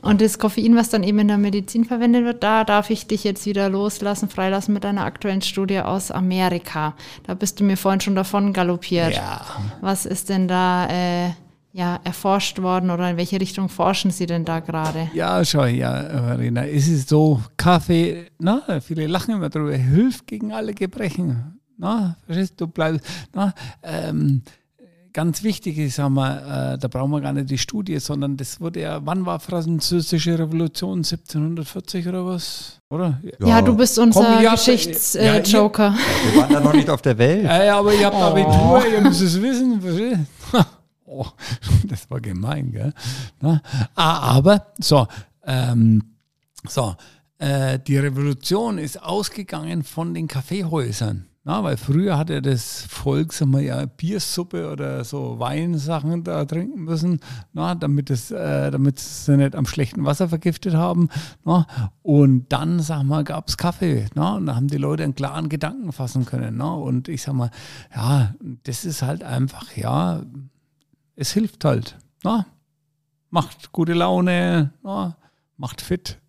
Und 0.01 0.21
das 0.21 0.39
Koffein, 0.39 0.75
was 0.75 0.89
dann 0.89 1.03
eben 1.03 1.19
in 1.19 1.27
der 1.27 1.37
Medizin 1.37 1.85
verwendet 1.85 2.23
wird, 2.23 2.43
da 2.43 2.63
darf 2.63 2.89
ich 2.89 3.07
dich 3.07 3.23
jetzt 3.23 3.45
wieder 3.45 3.69
loslassen, 3.69 4.29
freilassen 4.29 4.73
mit 4.73 4.85
einer 4.85 5.03
aktuellen 5.03 5.41
Studie 5.41 5.79
aus 5.79 6.11
Amerika. 6.11 6.95
Da 7.23 7.33
bist 7.33 7.59
du 7.59 7.63
mir 7.63 7.77
vorhin 7.77 7.99
schon 8.01 8.15
davon 8.15 8.53
galoppiert. 8.53 9.15
Ja. 9.15 9.45
Was 9.81 10.05
ist 10.05 10.29
denn 10.29 10.47
da 10.47 10.87
äh, 10.87 11.31
ja, 11.71 11.99
erforscht 12.03 12.61
worden 12.61 12.89
oder 12.89 13.11
in 13.11 13.17
welche 13.17 13.39
Richtung 13.39 13.69
forschen 13.69 14.11
Sie 14.11 14.25
denn 14.25 14.45
da 14.45 14.59
gerade? 14.59 15.09
Ja, 15.13 15.43
schau, 15.45 15.65
ja, 15.65 16.21
Marina, 16.21 16.65
es 16.65 16.87
ist 16.87 17.09
so, 17.09 17.41
Kaffee, 17.57 18.27
na, 18.39 18.81
viele 18.81 19.07
lachen 19.07 19.35
immer 19.35 19.49
drüber, 19.49 19.75
hilft 19.75 20.27
gegen 20.27 20.51
alle 20.51 20.73
Gebrechen. 20.73 21.59
Na, 21.77 22.17
verstehst 22.25 22.59
du, 22.59 22.67
bleibst, 22.67 23.05
na, 23.33 23.53
ähm, 23.83 24.41
ganz 25.13 25.43
wichtig 25.43 25.77
ist, 25.77 25.95
sag 25.95 26.09
mal, 26.09 26.73
äh, 26.73 26.77
da 26.77 26.87
brauchen 26.87 27.11
wir 27.11 27.21
gar 27.21 27.33
nicht 27.33 27.49
die 27.49 27.57
Studie, 27.57 27.99
sondern 27.99 28.37
das 28.37 28.59
wurde 28.61 28.81
ja, 28.81 28.99
wann 29.05 29.25
war 29.25 29.39
Französische 29.39 30.37
Revolution? 30.37 30.99
1740 30.99 32.07
oder 32.07 32.25
was? 32.25 32.79
Oder? 32.89 33.19
Ja, 33.39 33.61
du 33.61 33.75
bist 33.75 33.99
unser 33.99 34.41
Geschichtsjoker. 34.41 35.87
ja. 35.87 36.31
Wir 36.33 36.41
waren 36.41 36.53
da 36.53 36.59
noch 36.59 36.73
nicht 36.73 36.89
auf 36.89 37.01
der 37.01 37.17
Welt. 37.17 37.43
Ja, 37.43 37.63
ja, 37.63 37.79
aber 37.79 37.93
ihr 37.93 38.05
habt 38.05 38.15
Oh. 38.15 38.23
Abitur, 38.23 38.83
ihr 38.91 39.01
müsst 39.01 39.21
es 39.21 39.41
wissen. 39.41 40.27
Oh, 41.11 41.25
das 41.87 42.07
war 42.11 42.21
gemein, 42.21 42.71
gell? 42.71 42.93
Na, 43.41 43.63
ah, 43.95 44.35
aber, 44.35 44.67
so, 44.79 45.07
ähm, 45.43 46.03
so, 46.67 46.95
äh, 47.39 47.79
die 47.79 47.97
Revolution 47.97 48.77
ist 48.77 49.01
ausgegangen 49.01 49.83
von 49.83 50.13
den 50.13 50.27
Kaffeehäusern. 50.27 51.28
Na, 51.45 51.63
weil 51.63 51.77
früher 51.77 52.17
hatte 52.17 52.41
das 52.41 52.81
Volk 52.81 53.31
sag 53.31 53.47
mal, 53.47 53.61
ja 53.61 53.85
Biersuppe 53.85 54.69
oder 54.71 55.05
so 55.05 55.39
Weinsachen 55.39 56.23
da 56.25 56.43
trinken 56.43 56.83
müssen, 56.83 57.21
na, 57.53 57.75
damit, 57.75 58.09
es, 58.09 58.29
äh, 58.29 58.69
damit 58.71 58.99
sie 58.99 59.37
nicht 59.37 59.55
am 59.55 59.65
schlechten 59.65 60.03
Wasser 60.03 60.27
vergiftet 60.27 60.73
haben. 60.73 61.07
Na. 61.45 61.65
Und 62.01 62.51
dann, 62.51 62.81
sag 62.81 63.03
mal, 63.03 63.23
gab 63.23 63.47
es 63.47 63.55
Kaffee. 63.55 64.07
Na, 64.15 64.35
und 64.35 64.47
da 64.47 64.55
haben 64.55 64.67
die 64.67 64.77
Leute 64.77 65.03
einen 65.03 65.15
klaren 65.15 65.47
Gedanken 65.47 65.93
fassen 65.93 66.25
können. 66.25 66.57
Na. 66.57 66.73
Und 66.73 67.07
ich 67.07 67.21
sag 67.21 67.33
mal, 67.33 67.51
ja, 67.95 68.35
das 68.63 68.83
ist 68.83 69.01
halt 69.01 69.23
einfach, 69.23 69.77
ja, 69.77 70.23
es 71.15 71.31
hilft 71.31 71.63
halt. 71.63 71.97
Na. 72.23 72.45
Macht 73.29 73.71
gute 73.71 73.93
Laune, 73.93 74.73
na, 74.83 75.15
macht 75.55 75.81
fit. 75.81 76.19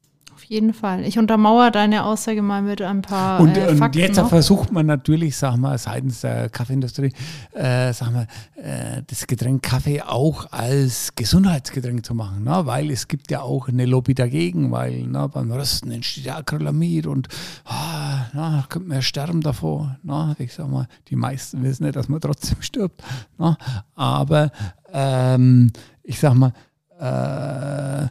Jeden 0.51 0.75
Fall. 0.75 1.05
Ich 1.05 1.17
untermauere 1.17 1.71
deine 1.71 2.03
Aussage 2.03 2.43
mal 2.43 2.61
mit 2.61 2.83
ein 2.83 3.03
paar 3.03 3.39
Und, 3.39 3.57
äh, 3.57 3.69
und 3.69 3.79
Fakten. 3.79 4.01
jetzt 4.01 4.17
noch. 4.17 4.29
versucht 4.29 4.73
man 4.73 4.85
natürlich, 4.85 5.37
sag 5.37 5.57
mal, 5.59 5.79
seitens 5.79 6.23
der 6.23 6.49
Kaffeeindustrie, 6.49 7.13
äh, 7.53 7.93
sag 7.93 8.11
mal, 8.11 8.27
äh, 8.57 9.01
das 9.07 9.29
Getränk 9.29 9.63
Kaffee 9.63 10.03
auch 10.03 10.51
als 10.51 11.15
Gesundheitsgetränk 11.15 12.05
zu 12.05 12.17
machen, 12.17 12.43
ne? 12.43 12.63
weil 12.67 12.91
es 12.91 13.07
gibt 13.07 13.31
ja 13.31 13.43
auch 13.43 13.69
eine 13.69 13.87
Lobby 13.87 14.13
dagegen, 14.13 14.73
weil 14.73 15.07
ne, 15.07 15.29
beim 15.33 15.53
Rösten 15.53 15.93
entsteht 15.93 16.25
ja 16.25 16.39
Acrylamid 16.39 17.07
und 17.07 17.29
ah, 17.67 18.27
na, 18.33 18.65
könnte 18.69 18.89
man 18.89 18.97
ja 18.97 19.03
sterben 19.03 19.43
davor. 19.43 19.99
Ne? 20.03 20.35
Ich 20.41 20.55
sag 20.55 20.69
mal, 20.69 20.89
die 21.11 21.17
meisten 21.17 21.63
wissen 21.63 21.85
nicht, 21.85 21.95
dass 21.95 22.09
man 22.09 22.21
trotzdem 22.21 22.57
stirbt. 22.61 23.05
Ne? 23.39 23.57
Aber 23.95 24.51
ähm, 24.93 25.71
ich 26.03 26.19
sag 26.19 26.35
mal, 26.35 26.53
äh, 26.99 28.09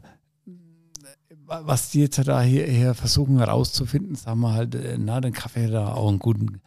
was 1.50 1.90
die 1.90 2.02
jetzt 2.02 2.20
da 2.28 2.42
hier, 2.42 2.66
hier 2.66 2.94
versuchen 2.94 3.38
herauszufinden, 3.40 4.16
sagen 4.16 4.40
wir 4.42 4.54
halt, 4.54 4.76
äh, 4.76 4.98
na, 4.98 5.20
den 5.22 5.34
Kaffee 5.34 5.68
da 5.68 5.94
auch 5.94 6.10
einen 6.10 6.20
guten, 6.20 6.62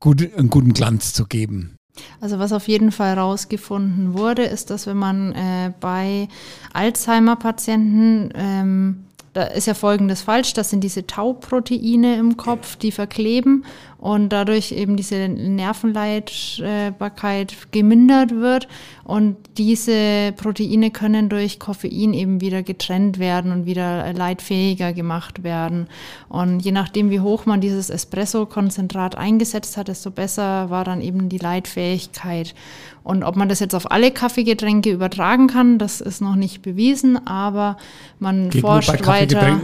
gut, 0.00 0.20
einen 0.36 0.50
guten 0.50 0.72
Glanz 0.72 1.12
zu 1.12 1.26
geben. 1.26 1.76
Also 2.20 2.38
was 2.38 2.52
auf 2.52 2.68
jeden 2.68 2.92
Fall 2.92 3.18
rausgefunden 3.18 4.14
wurde, 4.14 4.44
ist, 4.44 4.70
dass 4.70 4.86
wenn 4.86 4.98
man 4.98 5.32
äh, 5.32 5.72
bei 5.80 6.28
Alzheimer-Patienten, 6.74 8.30
ähm, 8.34 9.04
da 9.32 9.44
ist 9.44 9.66
ja 9.66 9.74
Folgendes 9.74 10.22
falsch, 10.22 10.52
das 10.52 10.70
sind 10.70 10.82
diese 10.82 11.06
Tauproteine 11.06 12.16
im 12.16 12.36
Kopf, 12.36 12.76
die 12.76 12.92
verkleben 12.92 13.64
und 14.06 14.28
dadurch 14.28 14.70
eben 14.70 14.96
diese 14.96 15.28
Nervenleitbarkeit 15.28 17.56
gemindert 17.72 18.30
wird 18.30 18.68
und 19.02 19.34
diese 19.58 20.32
Proteine 20.36 20.92
können 20.92 21.28
durch 21.28 21.58
Koffein 21.58 22.14
eben 22.14 22.40
wieder 22.40 22.62
getrennt 22.62 23.18
werden 23.18 23.50
und 23.50 23.66
wieder 23.66 24.12
leitfähiger 24.12 24.92
gemacht 24.92 25.42
werden. 25.42 25.88
Und 26.28 26.60
je 26.60 26.70
nachdem, 26.70 27.10
wie 27.10 27.18
hoch 27.18 27.46
man 27.46 27.60
dieses 27.60 27.90
Espresso-Konzentrat 27.90 29.18
eingesetzt 29.18 29.76
hat, 29.76 29.88
desto 29.88 30.12
besser 30.12 30.70
war 30.70 30.84
dann 30.84 31.00
eben 31.00 31.28
die 31.28 31.38
Leitfähigkeit. 31.38 32.54
Und 33.02 33.24
ob 33.24 33.34
man 33.34 33.48
das 33.48 33.58
jetzt 33.58 33.74
auf 33.74 33.90
alle 33.90 34.12
Kaffeegetränke 34.12 34.92
übertragen 34.92 35.48
kann, 35.48 35.78
das 35.78 36.00
ist 36.00 36.20
noch 36.20 36.36
nicht 36.36 36.62
bewiesen, 36.62 37.26
aber 37.26 37.76
man 38.20 38.50
Geht 38.50 38.60
forscht 38.60 39.04
weiter 39.04 39.60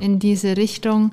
in 0.00 0.18
diese 0.18 0.56
Richtung. 0.56 1.12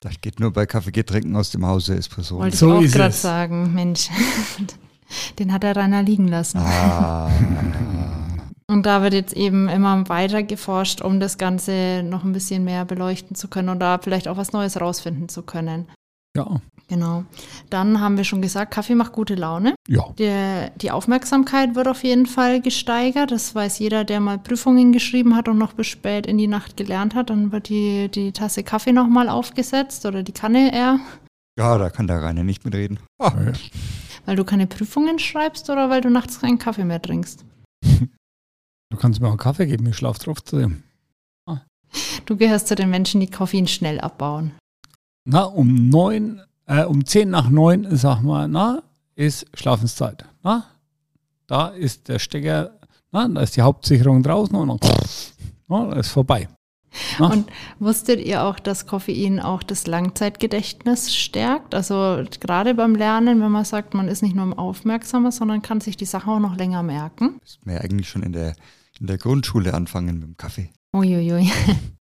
Das 0.00 0.20
geht 0.20 0.38
nur 0.40 0.52
bei 0.52 0.66
Kaffeegetränken 0.66 1.34
aus 1.36 1.50
dem 1.50 1.66
Hause 1.66 1.96
Espresso. 1.96 2.38
Wollte 2.38 2.56
So 2.56 2.80
ich 2.80 2.90
auch 2.90 2.94
gerade 2.94 3.14
sagen, 3.14 3.74
Mensch, 3.74 4.08
den 5.38 5.52
hat 5.52 5.62
der 5.62 5.76
Rainer 5.76 6.02
liegen 6.02 6.28
lassen. 6.28 6.58
Ah, 6.58 7.30
Und 8.70 8.84
da 8.84 9.02
wird 9.02 9.14
jetzt 9.14 9.32
eben 9.32 9.68
immer 9.68 10.08
weiter 10.10 10.42
geforscht, 10.42 11.00
um 11.00 11.20
das 11.20 11.38
Ganze 11.38 12.02
noch 12.04 12.22
ein 12.22 12.34
bisschen 12.34 12.64
mehr 12.64 12.84
beleuchten 12.84 13.34
zu 13.34 13.48
können 13.48 13.70
und 13.70 13.80
da 13.80 13.98
vielleicht 13.98 14.28
auch 14.28 14.36
was 14.36 14.52
Neues 14.52 14.78
rausfinden 14.78 15.30
zu 15.30 15.42
können. 15.42 15.88
Ja, 16.36 16.60
Genau. 16.88 17.24
Dann 17.68 18.00
haben 18.00 18.16
wir 18.16 18.24
schon 18.24 18.40
gesagt, 18.40 18.72
Kaffee 18.72 18.94
macht 18.94 19.12
gute 19.12 19.34
Laune. 19.34 19.74
ja. 19.88 20.04
Der, 20.18 20.70
die 20.70 20.90
Aufmerksamkeit 20.90 21.74
wird 21.74 21.86
auf 21.86 22.02
jeden 22.02 22.24
Fall 22.24 22.62
gesteigert. 22.62 23.30
Das 23.30 23.54
weiß 23.54 23.78
jeder, 23.78 24.04
der 24.04 24.20
mal 24.20 24.38
Prüfungen 24.38 24.92
geschrieben 24.92 25.36
hat 25.36 25.48
und 25.48 25.58
noch 25.58 25.74
bis 25.74 25.86
spät 25.86 26.26
in 26.26 26.38
die 26.38 26.46
Nacht 26.46 26.78
gelernt 26.78 27.14
hat. 27.14 27.28
Dann 27.28 27.52
wird 27.52 27.68
die, 27.68 28.08
die 28.08 28.32
Tasse 28.32 28.62
Kaffee 28.62 28.92
nochmal 28.92 29.28
aufgesetzt 29.28 30.06
oder 30.06 30.22
die 30.22 30.32
Kanne 30.32 30.72
eher. 30.74 30.98
ja, 31.58 31.76
da 31.76 31.90
kann 31.90 32.06
der 32.06 32.22
Rainer 32.22 32.42
nicht 32.44 32.64
mitreden. 32.64 32.98
Ah, 33.20 33.32
Weil 34.24 34.36
du 34.36 34.44
keine 34.44 34.66
Prüfungen 34.66 35.18
schreibst 35.18 35.68
oder 35.68 35.90
weil 35.90 36.00
du 36.00 36.08
nachts 36.08 36.40
keinen 36.40 36.58
Kaffee 36.58 36.84
mehr 36.84 37.02
trinkst? 37.02 37.44
Du 38.90 38.96
kannst 38.96 39.20
mir 39.20 39.26
auch 39.26 39.32
einen 39.32 39.38
Kaffee 39.38 39.66
geben, 39.66 39.86
ich 39.86 39.96
schlafe 39.96 40.20
drauf 40.20 40.42
zu 40.42 40.56
dem. 40.58 40.82
Du 42.26 42.36
gehörst 42.36 42.68
zu 42.68 42.74
den 42.74 42.90
Menschen, 42.90 43.20
die 43.20 43.30
Koffein 43.30 43.66
schnell 43.66 44.00
abbauen. 44.00 44.52
Na, 45.26 45.44
um 45.44 45.88
neun, 45.88 46.42
äh, 46.68 46.84
um 46.84 47.04
zehn 47.04 47.30
nach 47.30 47.50
neun, 47.50 47.88
sag 47.96 48.22
mal, 48.22 48.46
na, 48.46 48.82
ist 49.16 49.46
Schlafenszeit. 49.54 50.24
Na, 50.42 50.64
da 51.46 51.68
ist 51.68 52.08
der 52.08 52.18
Stecker, 52.18 52.78
na, 53.10 53.26
da 53.26 53.40
ist 53.40 53.56
die 53.56 53.62
Hauptsicherung 53.62 54.22
draußen 54.22 54.54
und 54.54 54.84
dann, 54.84 54.98
na, 55.66 55.92
ist 55.94 56.10
vorbei. 56.10 56.48
Na, 57.18 57.28
Und 57.28 57.50
wusstet 57.78 58.20
ihr 58.20 58.44
auch, 58.44 58.58
dass 58.58 58.86
Koffein 58.86 59.40
auch 59.40 59.62
das 59.62 59.86
Langzeitgedächtnis 59.86 61.14
stärkt? 61.14 61.74
Also 61.74 62.22
gerade 62.40 62.74
beim 62.74 62.94
Lernen, 62.94 63.40
wenn 63.40 63.50
man 63.50 63.64
sagt, 63.64 63.94
man 63.94 64.08
ist 64.08 64.22
nicht 64.22 64.36
nur 64.36 64.58
aufmerksamer, 64.58 65.32
sondern 65.32 65.62
kann 65.62 65.80
sich 65.80 65.96
die 65.96 66.04
Sache 66.06 66.30
auch 66.30 66.40
noch 66.40 66.56
länger 66.56 66.82
merken. 66.82 67.38
Müssten 67.40 67.66
wir 67.66 67.74
ja 67.76 67.80
eigentlich 67.80 68.08
schon 68.08 68.22
in 68.22 68.32
der, 68.32 68.54
in 69.00 69.06
der 69.06 69.18
Grundschule 69.18 69.74
anfangen 69.74 70.18
mit 70.18 70.24
dem 70.24 70.36
Kaffee. 70.36 70.70
Uiuiui. 70.94 71.50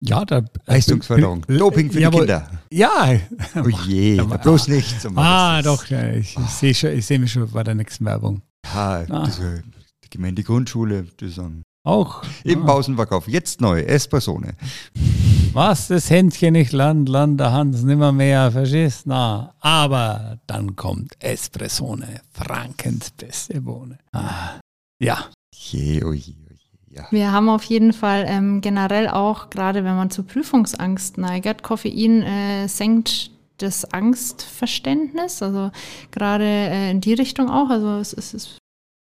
Ja, 0.01 0.25
da. 0.25 0.43
Leistungsförderung. 0.67 1.43
Doping 1.49 1.91
für 1.91 2.01
Jawohl. 2.01 2.27
die 2.27 2.33
Kinder. 2.33 2.51
Ja. 2.73 3.19
Oh 3.57 3.69
je, 3.87 4.21
Aber- 4.21 4.39
bloß 4.39 4.69
nicht. 4.69 5.01
so 5.01 5.11
Ah, 5.17 5.63
doch, 5.63 5.87
ja, 5.87 6.11
ich, 6.13 6.37
ich 6.37 6.51
sehe 6.51 6.75
schon, 6.75 6.91
ich 6.91 7.07
sehe 7.07 7.19
mich 7.19 7.33
schon 7.33 7.51
bei 7.51 7.63
der 7.63 7.75
nächsten 7.75 8.05
Werbung. 8.05 8.43
Ja, 8.67 9.05
Ah. 9.09 9.25
das, 9.27 9.39
äh, 9.39 9.63
die 10.05 10.11
gehen 10.11 10.23
wir 10.23 10.29
in 10.29 10.35
die 10.37 10.45
Grundschule, 10.45 11.05
die 11.21 11.29
sagen, 11.29 11.63
Auch. 11.85 12.23
im 12.45 12.63
Ah. 12.63 12.67
Pausenverkauf, 12.67 13.29
jetzt 13.29 13.61
neu, 13.61 13.81
Espressone. 13.81 14.55
Was 15.53 15.89
das 15.89 16.11
Händchen 16.11 16.53
nicht 16.53 16.73
land, 16.73 17.09
land 17.09 17.41
der 17.41 17.53
Hand 17.53 17.83
nimmer 17.83 18.13
mehr, 18.13 18.53
verstehst? 18.53 19.07
Na, 19.07 19.55
aber 19.61 20.39
dann 20.47 20.77
kommt 20.77 21.15
Espressone, 21.19 22.21
Frankens 22.31 23.11
beste 23.13 23.61
Bohne. 23.63 23.97
Ah, 24.13 24.61
ja, 25.03 25.27
je, 25.55 26.05
oh 26.05 26.13
je, 26.13 26.35
ja. 26.97 27.07
Wir 27.11 27.31
haben 27.33 27.49
auf 27.49 27.63
jeden 27.65 27.93
Fall 27.93 28.25
ähm, 28.29 28.61
generell 28.61 29.09
auch, 29.09 29.51
gerade 29.51 29.85
wenn 29.85 29.97
man 29.97 30.11
zu 30.11 30.23
Prüfungsangst 30.23 31.19
neigt, 31.19 31.63
Koffein 31.63 32.23
äh, 32.23 32.67
senkt 32.69 33.31
das 33.59 33.85
Angstverständnis, 33.93 35.43
also 35.43 35.71
gerade 36.11 36.45
äh, 36.45 36.91
in 36.91 37.01
die 37.01 37.15
Richtung 37.15 37.49
auch. 37.51 37.71
Also 37.71 37.99
es, 37.99 38.13
ist- 38.13 38.35
es, 38.35 38.59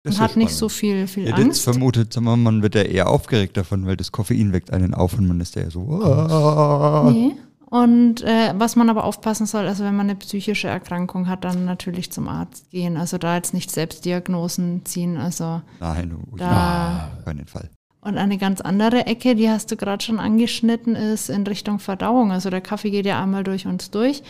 Das 0.03 0.05
man 0.05 0.13
ist 0.15 0.21
hat 0.21 0.31
ja 0.33 0.39
nicht 0.39 0.55
so 0.55 0.69
viel, 0.69 1.07
viel 1.07 1.27
jetzt 1.27 1.39
Angst. 1.39 1.63
vermutet, 1.65 2.17
man 2.21 2.63
wird 2.63 2.75
ja 2.75 2.83
eher 2.83 3.09
aufgeregt 3.09 3.57
davon, 3.57 3.87
weil 3.87 3.97
das 3.97 4.13
Koffein 4.13 4.53
weckt 4.53 4.73
einen 4.73 4.95
auf 4.95 5.15
und 5.19 5.29
man 5.29 5.41
ist 5.41 5.55
ja 5.57 5.71
so. 5.71 6.03
"Ah." 6.03 7.09
Nee. 7.13 7.33
Und 7.67 8.23
äh, 8.23 8.53
was 8.59 8.75
man 8.75 8.91
aber 8.91 9.05
aufpassen 9.05 9.47
soll, 9.47 9.69
also 9.69 9.85
wenn 9.85 9.95
man 9.95 10.07
eine 10.11 10.17
psychische 10.19 10.67
Erkrankung 10.67 11.29
hat, 11.29 11.45
dann 11.45 11.65
natürlich 11.65 12.11
zum 12.11 12.27
Arzt 12.27 12.69
gehen. 12.73 12.97
Also 12.97 13.17
da 13.17 13.37
jetzt 13.37 13.55
nicht 13.55 13.71
Selbstdiagnosen 13.71 14.85
ziehen. 14.85 15.17
Also 15.17 15.63
Nein, 15.79 16.17
oh, 16.33 16.37
Da- 16.37 16.51
ja, 16.51 17.11
auf 17.17 17.25
keinen 17.25 17.47
Fall. 17.47 17.71
Und 18.03 18.17
eine 18.17 18.39
ganz 18.39 18.63
andere 18.63 19.07
Ecke, 19.07 19.35
die 19.35 19.51
hast 19.51 19.71
du 19.71 19.77
gerade 19.77 20.03
schon 20.03 20.21
angeschnitten, 20.21 20.97
ist 20.97 21.29
in 21.29 21.47
Richtung 21.47 21.79
Verdauung. 21.79 22.33
Also 22.33 22.49
der 22.49 22.63
Kaffee 22.63 22.91
geht 22.91 23.05
ja 23.05 23.23
einmal 23.23 23.45
durch 23.45 23.67
uns 23.67 23.91
durch. 23.91 24.23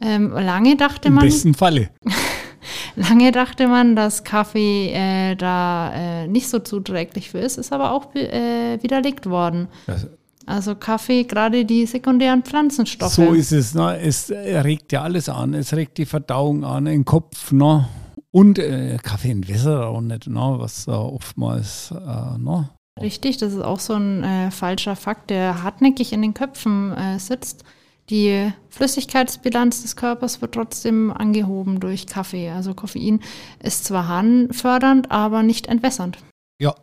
Ähm, 0.00 0.32
lange 0.32 0.76
dachte 0.76 1.08
im 1.08 1.14
man, 1.14 1.24
besten 1.24 1.54
Falle. 1.54 1.90
Lange 2.96 3.32
dachte 3.32 3.66
man, 3.68 3.96
dass 3.96 4.24
Kaffee 4.24 4.92
äh, 4.92 5.34
da 5.36 5.92
äh, 5.94 6.28
nicht 6.28 6.48
so 6.48 6.58
zuträglich 6.58 7.30
für 7.30 7.38
ist, 7.38 7.58
ist 7.58 7.72
aber 7.72 7.92
auch 7.92 8.14
äh, 8.14 8.82
widerlegt 8.82 9.26
worden. 9.26 9.68
Das, 9.86 10.08
Also 10.46 10.74
Kaffee, 10.74 11.24
gerade 11.24 11.64
die 11.64 11.86
sekundären 11.86 12.42
Pflanzenstoffe. 12.42 13.12
so 13.12 13.32
ist 13.32 13.52
es. 13.52 13.74
Ne? 13.74 13.98
Es 14.00 14.30
regt 14.30 14.92
ja 14.92 15.02
alles 15.02 15.28
an. 15.28 15.54
Es 15.54 15.72
regt 15.72 15.98
die 15.98 16.06
Verdauung 16.06 16.64
an, 16.64 16.84
den 16.84 17.04
Kopf. 17.04 17.52
Ne? 17.52 17.88
Und 18.30 18.58
äh, 18.58 18.96
Kaffee 19.02 19.30
entwässert 19.30 19.84
auch 19.84 20.00
nicht, 20.00 20.26
ne? 20.26 20.54
was 20.58 20.86
äh, 20.86 20.90
oftmals. 20.90 21.92
Äh, 21.92 22.38
ne? 22.38 22.68
Richtig, 23.00 23.38
das 23.38 23.52
ist 23.54 23.62
auch 23.62 23.80
so 23.80 23.94
ein 23.94 24.22
äh, 24.22 24.50
falscher 24.50 24.96
Fakt, 24.96 25.30
der 25.30 25.62
hartnäckig 25.62 26.12
in 26.12 26.22
den 26.22 26.34
Köpfen 26.34 26.92
äh, 26.92 27.18
sitzt. 27.18 27.64
Die 28.10 28.52
Flüssigkeitsbilanz 28.68 29.82
des 29.82 29.96
Körpers 29.96 30.42
wird 30.42 30.54
trotzdem 30.54 31.10
angehoben 31.10 31.80
durch 31.80 32.06
Kaffee. 32.06 32.50
Also 32.50 32.74
Koffein 32.74 33.20
ist 33.62 33.84
zwar 33.84 34.08
harnfördernd, 34.08 35.10
aber 35.10 35.42
nicht 35.42 35.66
entwässernd. 35.68 36.18
Ja, 36.60 36.74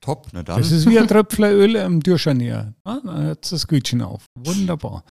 Top, 0.00 0.28
na 0.32 0.42
dann. 0.42 0.58
das 0.58 0.70
ist 0.70 0.88
wie 0.88 0.98
ein 0.98 1.08
Tröpfler 1.08 1.52
Öl 1.52 1.74
im 1.76 2.02
Türscharnier. 2.02 2.74
Ne? 2.84 3.00
Dann 3.04 3.24
hört 3.24 3.50
das 3.50 3.66
Gütchen 3.66 4.02
auf. 4.02 4.26
Wunderbar. 4.38 5.04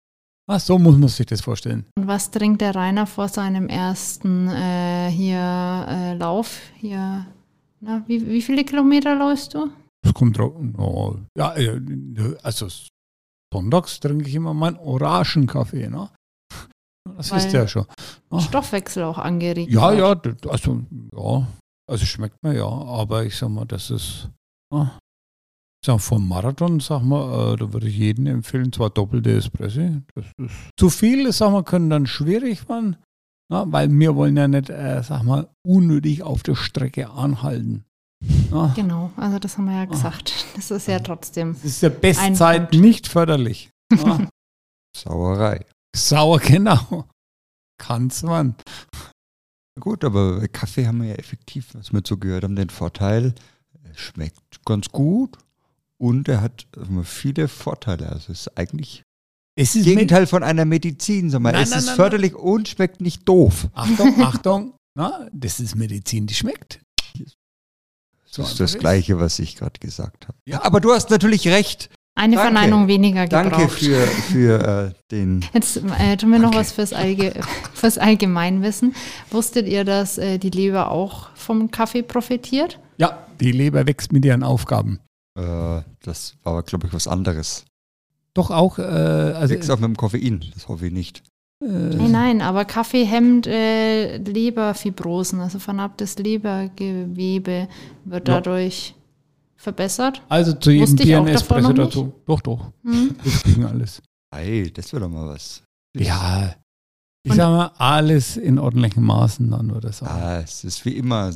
Ah, 0.48 0.60
so 0.60 0.78
muss 0.78 0.98
man 0.98 1.08
sich 1.08 1.26
das 1.26 1.42
vorstellen. 1.42 1.86
Und 1.98 2.08
was 2.08 2.30
trinkt 2.30 2.62
der 2.62 2.76
Rainer 2.76 3.08
vor 3.08 3.30
seinem 3.30 3.70
ersten 3.70 4.50
äh, 4.50 5.10
hier 5.10 5.86
äh, 5.88 6.14
Lauf? 6.16 6.60
Hier, 6.76 7.26
na, 7.80 8.04
wie, 8.08 8.28
wie 8.28 8.42
viele 8.42 8.66
Kilometer 8.66 9.16
läufst 9.16 9.54
du? 9.54 9.72
Das 10.04 10.14
kommt 10.14 10.38
drauf. 10.38 10.54
No, 10.60 11.20
ja, 11.38 11.56
äh, 11.56 11.80
also 12.44 12.68
sonntags 13.54 14.00
trinke 14.00 14.28
ich 14.28 14.36
immer 14.36 14.54
meinen 14.54 14.78
Orangenkaffee. 14.78 15.90
Ne? 15.90 16.10
Das 17.18 17.32
Weil- 17.32 17.40
ist 17.40 17.54
ja 17.54 17.68
schon. 17.68 17.86
Ah. 18.30 18.40
Stoffwechsel 18.40 19.04
auch 19.04 19.18
angeregt. 19.18 19.72
Ja, 19.72 19.96
wird. 19.96 20.44
ja, 20.46 20.52
also, 20.52 20.82
ja, 21.16 21.48
also 21.90 22.06
schmeckt 22.06 22.42
mir 22.44 22.56
ja, 22.56 22.68
aber 22.68 23.26
ich 23.26 23.36
sag 23.38 23.50
mal, 23.50 23.66
das 23.66 23.92
ist, 23.92 24.30
ah, 24.74 24.98
ich 25.82 25.86
sag, 25.86 26.00
vom 26.00 26.28
Marathon, 26.28 26.80
sag 26.80 27.04
mal, 27.04 27.54
äh, 27.54 27.58
da 27.58 27.72
würde 27.74 27.88
ich 27.88 27.98
jedem 27.98 28.26
empfehlen, 28.28 28.72
zwar 28.72 28.90
doppelte 28.90 29.36
Espresso, 29.36 30.02
das 30.16 30.26
ist 30.38 30.56
zu 30.80 30.90
viel, 30.90 31.32
sag 31.32 31.52
mal, 31.52 31.64
können 31.64 31.90
dann 31.90 32.08
schwierig 32.08 32.68
werden, 32.70 32.96
na, 33.52 33.70
weil 33.72 33.92
wir 33.92 34.16
wollen 34.16 34.38
ja 34.38 34.48
nicht, 34.48 34.70
äh, 34.70 35.04
sag 35.04 35.24
mal, 35.24 35.50
unnötig 35.66 36.24
auf 36.24 36.42
der 36.42 36.56
Strecke 36.56 37.10
anhalten. 37.12 37.84
Na, 38.54 38.74
Genau, 38.76 39.12
also 39.18 39.40
das 39.40 39.58
haben 39.58 39.66
wir 39.66 39.76
ja 39.78 39.86
gesagt. 39.86 40.46
Das 40.56 40.72
ist 40.72 40.88
ja 40.88 41.00
trotzdem. 41.00 41.54
das 41.54 41.64
ist 41.66 41.84
der 41.84 41.90
Bestzeit 41.90 42.74
nicht 42.74 43.08
förderlich. 43.08 43.70
Na, 43.92 44.28
Sauerei. 44.96 45.66
sauer, 45.96 46.40
genau. 46.40 47.06
Kann's 47.78 48.22
man. 48.24 48.56
Gut, 49.80 50.04
aber 50.04 50.40
bei 50.40 50.48
Kaffee 50.48 50.86
haben 50.86 51.02
wir 51.02 51.10
ja 51.10 51.16
effektiv, 51.16 51.74
was 51.74 51.92
wir 51.92 52.02
so 52.06 52.18
gehört 52.18 52.44
haben, 52.44 52.56
den 52.56 52.70
Vorteil, 52.70 53.34
er 53.84 53.96
schmeckt 53.96 54.64
ganz 54.66 54.90
gut 54.90 55.38
und 55.98 56.28
er 56.28 56.42
hat 56.42 56.68
viele 57.04 57.48
Vorteile. 57.48 58.10
Also 58.10 58.32
es 58.32 58.42
ist 58.48 58.58
eigentlich 58.58 59.04
Es 59.56 59.70
das 59.70 59.78
ist 59.78 59.86
Gegenteil 59.86 60.28
von 60.28 60.44
einer 60.44 60.66
Medizin. 60.66 61.32
Sag 61.32 61.42
mal. 61.42 61.54
Nein, 61.54 61.64
es 61.64 61.72
nein, 61.72 61.80
ist 61.80 61.86
nein, 61.88 61.96
förderlich 61.96 62.36
und 62.36 62.68
schmeckt 62.68 63.02
nicht 63.02 63.28
doof. 63.28 63.68
Achtung, 63.74 64.22
Achtung, 64.22 64.74
na, 64.96 65.28
das 65.34 65.60
ist 65.60 65.76
Medizin, 65.76 66.28
die 66.28 66.36
schmeckt. 66.36 66.83
So 68.34 68.42
Das 68.42 68.54
ist 68.54 68.60
das 68.60 68.78
Gleiche, 68.80 69.20
was 69.20 69.38
ich 69.38 69.58
gerade 69.58 69.80
gesagt 69.80 70.28
habe. 70.28 70.38
Ja. 70.48 70.64
Aber 70.64 70.82
du 70.82 70.92
hast 70.92 71.12
natürlich 71.12 71.48
recht. 71.48 71.92
Eine 72.16 72.36
Danke. 72.36 72.52
Verneinung 72.52 72.88
weniger 72.88 73.28
gebraucht. 73.28 73.52
Danke 73.52 73.70
für, 73.70 74.08
für 74.08 74.88
äh, 74.88 74.94
den. 75.12 75.46
Jetzt 75.54 75.78
äh, 75.78 76.18
tun 76.18 76.32
wir 76.32 76.40
noch 76.40 76.56
was 76.56 76.72
fürs, 76.72 76.94
Allge 76.94 77.34
fürs 77.76 78.00
Allgemeinwissen. 78.00 78.96
Wusstet 79.30 79.68
ihr, 79.68 79.84
dass 79.84 80.18
äh, 80.18 80.40
die 80.40 80.50
Leber 80.50 80.90
auch 80.90 81.30
vom 81.36 81.70
Kaffee 81.70 82.02
profitiert? 82.02 82.80
Ja, 82.98 83.28
die 83.40 83.52
Leber 83.52 83.86
wächst 83.86 84.12
mit 84.12 84.26
ihren 84.26 84.42
Aufgaben. 84.42 85.00
Äh, 85.38 85.82
das 86.02 86.36
war, 86.42 86.64
glaube 86.64 86.88
ich, 86.88 86.94
was 86.94 87.08
anderes. 87.08 87.66
Doch 88.34 88.50
auch, 88.50 88.80
äh, 88.80 88.82
also, 88.82 89.54
Wächst 89.54 89.70
auch 89.70 89.80
mit 89.80 89.90
dem 89.90 89.96
Koffein, 89.96 90.44
das 90.56 90.68
hoffe 90.68 90.88
ich 90.88 90.94
nicht. 90.94 91.22
Äh, 91.66 91.96
Nein, 91.96 92.12
nein, 92.12 92.42
aber 92.42 92.66
Kaffee 92.66 93.06
hemmt 93.06 93.48
äh, 93.48 94.18
Leberfibrosen, 94.18 95.40
also 95.40 95.60
vernarbtes 95.60 96.18
Lebergewebe 96.18 97.68
wird 98.06 98.28
Ja. 98.28 98.36
dadurch 98.36 98.96
verbessert. 99.56 100.22
also 100.30 100.54
zu 100.54 100.72
jedem 100.72 100.96
Bier 100.98 101.18
ein 101.20 101.28
Espresso 101.28 101.72
dazu. 101.74 102.14
Doch, 102.26 102.42
doch, 102.42 102.72
Hm? 102.84 103.16
das 103.24 103.44
kriegen 103.44 103.66
alles. 103.66 104.02
Hey, 104.34 104.72
das 104.72 104.92
wäre 104.92 105.04
doch 105.04 105.10
mal 105.10 105.28
was. 105.30 105.64
Ja, 105.96 106.54
ich 107.24 107.32
Und- 107.32 107.38
sag 107.38 107.50
mal, 107.50 107.72
alles 107.78 108.36
in 108.36 108.60
ordentlichen 108.60 109.04
Maßen 109.04 109.50
dann 109.52 109.72
oder 109.72 109.94
so. 109.94 110.06
Ah, 110.06 110.40
es 110.44 110.64
ist 110.66 110.84
wie 110.86 110.98
immer. 110.98 111.32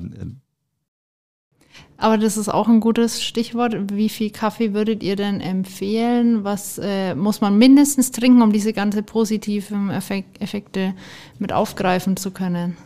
Aber 1.97 2.17
das 2.17 2.37
ist 2.37 2.47
auch 2.49 2.67
ein 2.67 2.79
gutes 2.79 3.23
Stichwort. 3.23 3.91
Wie 3.91 4.09
viel 4.09 4.29
Kaffee 4.29 4.73
würdet 4.73 5.01
ihr 5.01 5.15
denn 5.15 5.41
empfehlen? 5.41 6.43
Was 6.43 6.77
äh, 6.77 7.15
muss 7.15 7.41
man 7.41 7.57
mindestens 7.57 8.11
trinken, 8.11 8.43
um 8.43 8.53
diese 8.53 8.71
ganze 8.71 9.01
positiven 9.01 9.89
Effek 9.89 10.25
Effekte 10.39 10.93
mit 11.39 11.51
aufgreifen 11.51 12.15
zu 12.15 12.31
können? 12.31 12.77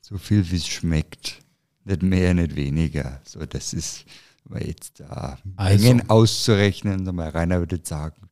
So 0.00 0.18
viel 0.18 0.50
wie 0.50 0.56
es 0.56 0.66
schmeckt. 0.66 1.38
Nicht 1.84 2.02
mehr, 2.02 2.34
nicht 2.34 2.56
weniger. 2.56 3.20
So, 3.24 3.46
das 3.46 3.72
ist, 3.72 4.04
weil 4.44 4.66
jetzt 4.66 5.00
da 5.00 5.38
Also. 5.56 5.84
Mengen 5.84 6.10
auszurechnen, 6.10 7.04
mal, 7.14 7.28
Rainer 7.28 7.60
würde 7.60 7.80
sagen, 7.82 8.28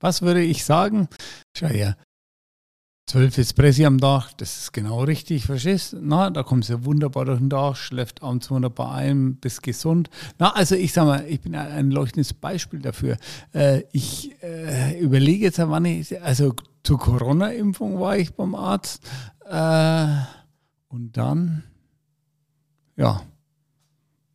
Was 0.00 0.20
würde 0.22 0.42
ich 0.42 0.64
sagen? 0.64 1.08
Schau 1.56 1.68
her, 1.68 1.96
zwölf 3.10 3.38
Espressi 3.38 3.84
am 3.84 3.98
Tag, 3.98 4.30
das 4.36 4.56
ist 4.56 4.72
genau 4.72 5.02
richtig, 5.02 5.44
verstehst 5.44 5.96
Na, 6.00 6.30
da 6.30 6.44
kommst 6.44 6.70
du 6.70 6.84
wunderbar 6.84 7.24
durch 7.24 7.40
den 7.40 7.50
Tag, 7.50 7.76
schläft 7.76 8.22
abends 8.22 8.48
wunderbar 8.52 8.94
ein, 8.94 9.34
bist 9.34 9.64
gesund. 9.64 10.08
Na, 10.38 10.54
also 10.54 10.76
ich 10.76 10.92
sag 10.92 11.06
mal, 11.06 11.24
ich 11.26 11.40
bin 11.40 11.56
ein 11.56 11.90
leuchtendes 11.90 12.32
Beispiel 12.32 12.78
dafür. 12.78 13.16
Äh, 13.52 13.82
ich 13.90 14.30
äh, 14.44 14.96
überlege 15.00 15.46
jetzt, 15.46 15.58
wann 15.58 15.86
ich, 15.86 16.22
also 16.22 16.54
zur 16.84 16.98
Corona-Impfung 16.98 17.98
war 17.98 18.16
ich 18.16 18.32
beim 18.32 18.54
Arzt 18.54 19.02
äh, 19.44 20.06
und 20.86 21.16
dann, 21.16 21.64
ja, 22.96 23.22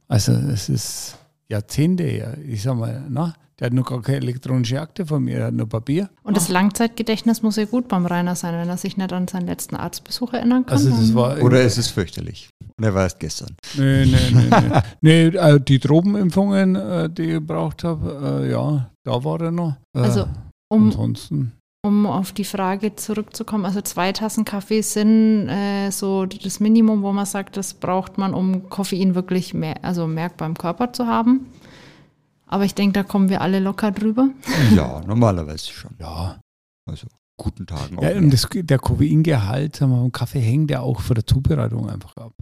also 0.10 0.34
es 0.34 0.68
ist 0.68 1.18
Jahrzehnte 1.50 2.04
her. 2.04 2.38
Ich 2.48 2.64
sag 2.64 2.76
mal, 2.76 3.04
na, 3.10 3.36
der 3.60 3.68
hat 3.68 3.74
noch 3.74 3.86
gar 3.86 4.02
keine 4.02 4.18
elektronische 4.18 4.82
Akte 4.82 5.06
von 5.06 5.24
mir, 5.24 5.38
der 5.38 5.48
hat 5.48 5.54
nur 5.54 5.70
Papier. 5.70 6.10
Und 6.24 6.36
das 6.36 6.50
Langzeitgedächtnis 6.50 7.42
muss 7.42 7.56
ja 7.56 7.66
gut 7.66 7.88
beim 7.88 8.06
Rainer 8.06 8.36
sein, 8.36 8.54
wenn 8.54 8.68
er 8.68 8.78
sich 8.78 8.98
nicht 8.98 9.14
an 9.14 9.28
seinen 9.28 9.48
letzten 9.48 9.78
Arztbesuch 9.78 10.34
erinnern 10.34 10.66
kann. 10.66 10.74
Also 10.74 10.90
das 10.90 11.14
war 11.14 11.42
oder 11.42 11.62
es 11.62 11.78
ist 11.78 11.90
fürchterlich. 11.90 12.50
Und 12.78 12.84
er 12.84 12.94
war 12.94 13.04
erst 13.04 13.20
gestern. 13.20 13.56
Nee, 13.78 14.06
nee, 14.06 14.18
nee, 14.34 14.50
nee. 14.50 14.82
nee 15.02 15.38
äh, 15.38 15.60
die 15.62 15.80
Drobenimpfungen, 15.80 16.76
äh, 16.76 17.10
die 17.10 17.24
ich 17.24 17.30
gebraucht 17.30 17.86
habe, 17.86 18.44
äh, 18.44 18.52
ja, 18.52 18.90
da 19.06 19.24
war 19.24 19.40
er 19.40 19.52
noch. 19.52 19.76
Also, 19.94 20.28
um, 20.68 20.88
ansonsten. 20.88 21.54
Um 21.86 22.06
auf 22.08 22.32
die 22.32 22.44
Frage 22.44 22.96
zurückzukommen, 22.96 23.66
also 23.66 23.82
zwei 23.82 24.12
Tassen 24.12 24.44
Kaffee 24.44 24.82
sind 24.82 25.48
äh, 25.48 25.92
so 25.92 26.26
das 26.26 26.60
Minimum, 26.60 27.04
wo 27.04 27.12
man 27.12 27.26
sagt, 27.26 27.58
das 27.58 27.74
braucht 27.76 28.18
man, 28.18 28.34
um 28.34 28.70
Koffein 28.70 29.16
wirklich 29.16 29.54
mehr, 29.54 29.84
also 29.84 30.08
merkbar 30.08 30.48
im 30.48 30.58
Körper 30.58 30.92
zu 30.92 31.06
haben. 31.08 31.46
Aber 32.48 32.66
ich 32.66 32.76
denke, 32.76 32.94
da 32.94 33.04
kommen 33.04 33.30
wir 33.30 33.42
alle 33.42 33.60
locker 33.60 33.92
drüber. 33.92 34.30
Ja, 34.76 35.02
normalerweise 35.06 35.72
schon. 35.72 35.92
Ja, 36.00 36.40
Also 36.90 37.08
guten 37.38 37.66
Tagen 37.66 37.98
auch. 37.98 38.04
ja 38.04 38.18
und 38.18 38.32
das, 38.32 38.48
der 38.52 38.80
Koffeingehalt 38.80 39.76
sagen 39.76 39.92
wir, 39.92 39.98
mal, 39.98 40.06
im 40.06 40.12
Kaffee 40.12 40.40
hängt 40.40 40.72
ja 40.72 40.82
auch 40.82 41.02
von 41.02 41.16
der 41.16 41.26
Zubereitung 41.26 41.90
einfach 41.90 42.16
ab. 42.18 42.34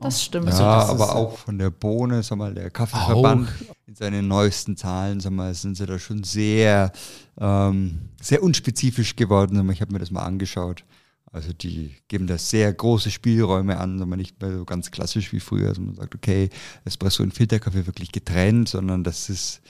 Das 0.00 0.22
stimmt. 0.22 0.46
ja, 0.48 0.52
also 0.52 0.64
das 0.64 0.90
aber 0.90 1.04
ist- 1.04 1.10
auch 1.10 1.38
von 1.38 1.58
der 1.58 1.70
Bohne, 1.70 2.22
sag 2.22 2.36
mal, 2.36 2.52
der 2.52 2.70
Kaffeeverband 2.70 3.48
Auch. 3.48 3.74
in 3.86 3.94
seinen 3.94 4.28
neuesten 4.28 4.76
Zahlen, 4.76 5.20
sag 5.20 5.32
mal, 5.32 5.54
sind 5.54 5.76
sie 5.76 5.86
da 5.86 5.98
schon 5.98 6.24
sehr, 6.24 6.92
ähm, 7.38 8.10
sehr 8.20 8.42
unspezifisch 8.42 9.16
geworden. 9.16 9.56
Sag 9.56 9.64
mal, 9.64 9.72
Ich 9.72 9.80
habe 9.80 9.92
mir 9.92 10.00
das 10.00 10.10
mal 10.10 10.22
angeschaut. 10.24 10.84
Also 11.32 11.52
die 11.52 11.96
geben 12.06 12.26
da 12.26 12.38
sehr 12.38 12.72
große 12.72 13.10
Spielräume 13.10 13.78
an, 13.78 13.98
sag 13.98 14.06
mal, 14.06 14.16
nicht 14.16 14.40
mehr 14.40 14.56
so 14.56 14.64
ganz 14.64 14.90
klassisch 14.90 15.32
wie 15.32 15.40
früher. 15.40 15.68
Also 15.70 15.80
man 15.82 15.94
sagt, 15.94 16.14
okay, 16.14 16.48
Espresso 16.84 17.22
und 17.22 17.34
Filterkaffee 17.34 17.86
wirklich 17.86 18.12
getrennt, 18.12 18.68
sondern 18.68 19.02
das 19.04 19.28
ist, 19.30 19.60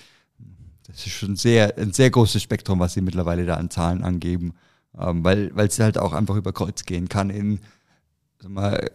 das 0.87 1.07
ist 1.07 1.13
schon 1.13 1.37
sehr, 1.37 1.79
ein 1.79 1.93
sehr 1.93 2.11
großes 2.11 2.43
Spektrum, 2.43 2.81
was 2.81 2.95
sie 2.95 3.01
mittlerweile 3.01 3.47
da 3.47 3.55
an 3.55 3.71
Zahlen 3.71 4.03
angeben. 4.03 4.53
Ähm, 4.99 5.25
weil 5.25 5.55
weil 5.57 5.69
es 5.69 5.79
halt 5.79 5.97
auch 5.97 6.13
einfach 6.13 6.37
über 6.37 6.53
Kreuz 6.53 6.85
gehen 6.85 7.09
kann 7.09 7.31
in 7.31 7.61
sag 8.41 8.51
mal, 8.51 8.91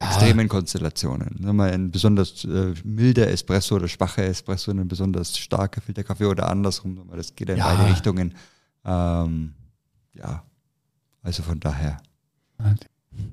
extremen 0.00 0.48
Konstellationen. 0.48 1.36
Sag 1.42 1.52
mal, 1.52 1.70
ein 1.70 1.90
besonders 1.90 2.44
äh, 2.44 2.74
milder 2.84 3.28
Espresso 3.30 3.76
oder 3.76 3.86
schwacher 3.88 4.24
Espresso, 4.24 4.70
ein 4.70 4.88
besonders 4.88 5.36
starker 5.38 5.80
Filterkaffee 5.80 6.24
oder 6.26 6.48
andersrum. 6.48 7.08
Das 7.14 7.34
geht 7.34 7.50
in 7.50 7.58
Ja. 7.58 7.74
beide 7.74 7.90
Richtungen. 7.90 8.34
Ähm, 8.84 9.52
ja, 10.14 10.42
also 11.22 11.42
von 11.42 11.60
daher, 11.60 11.98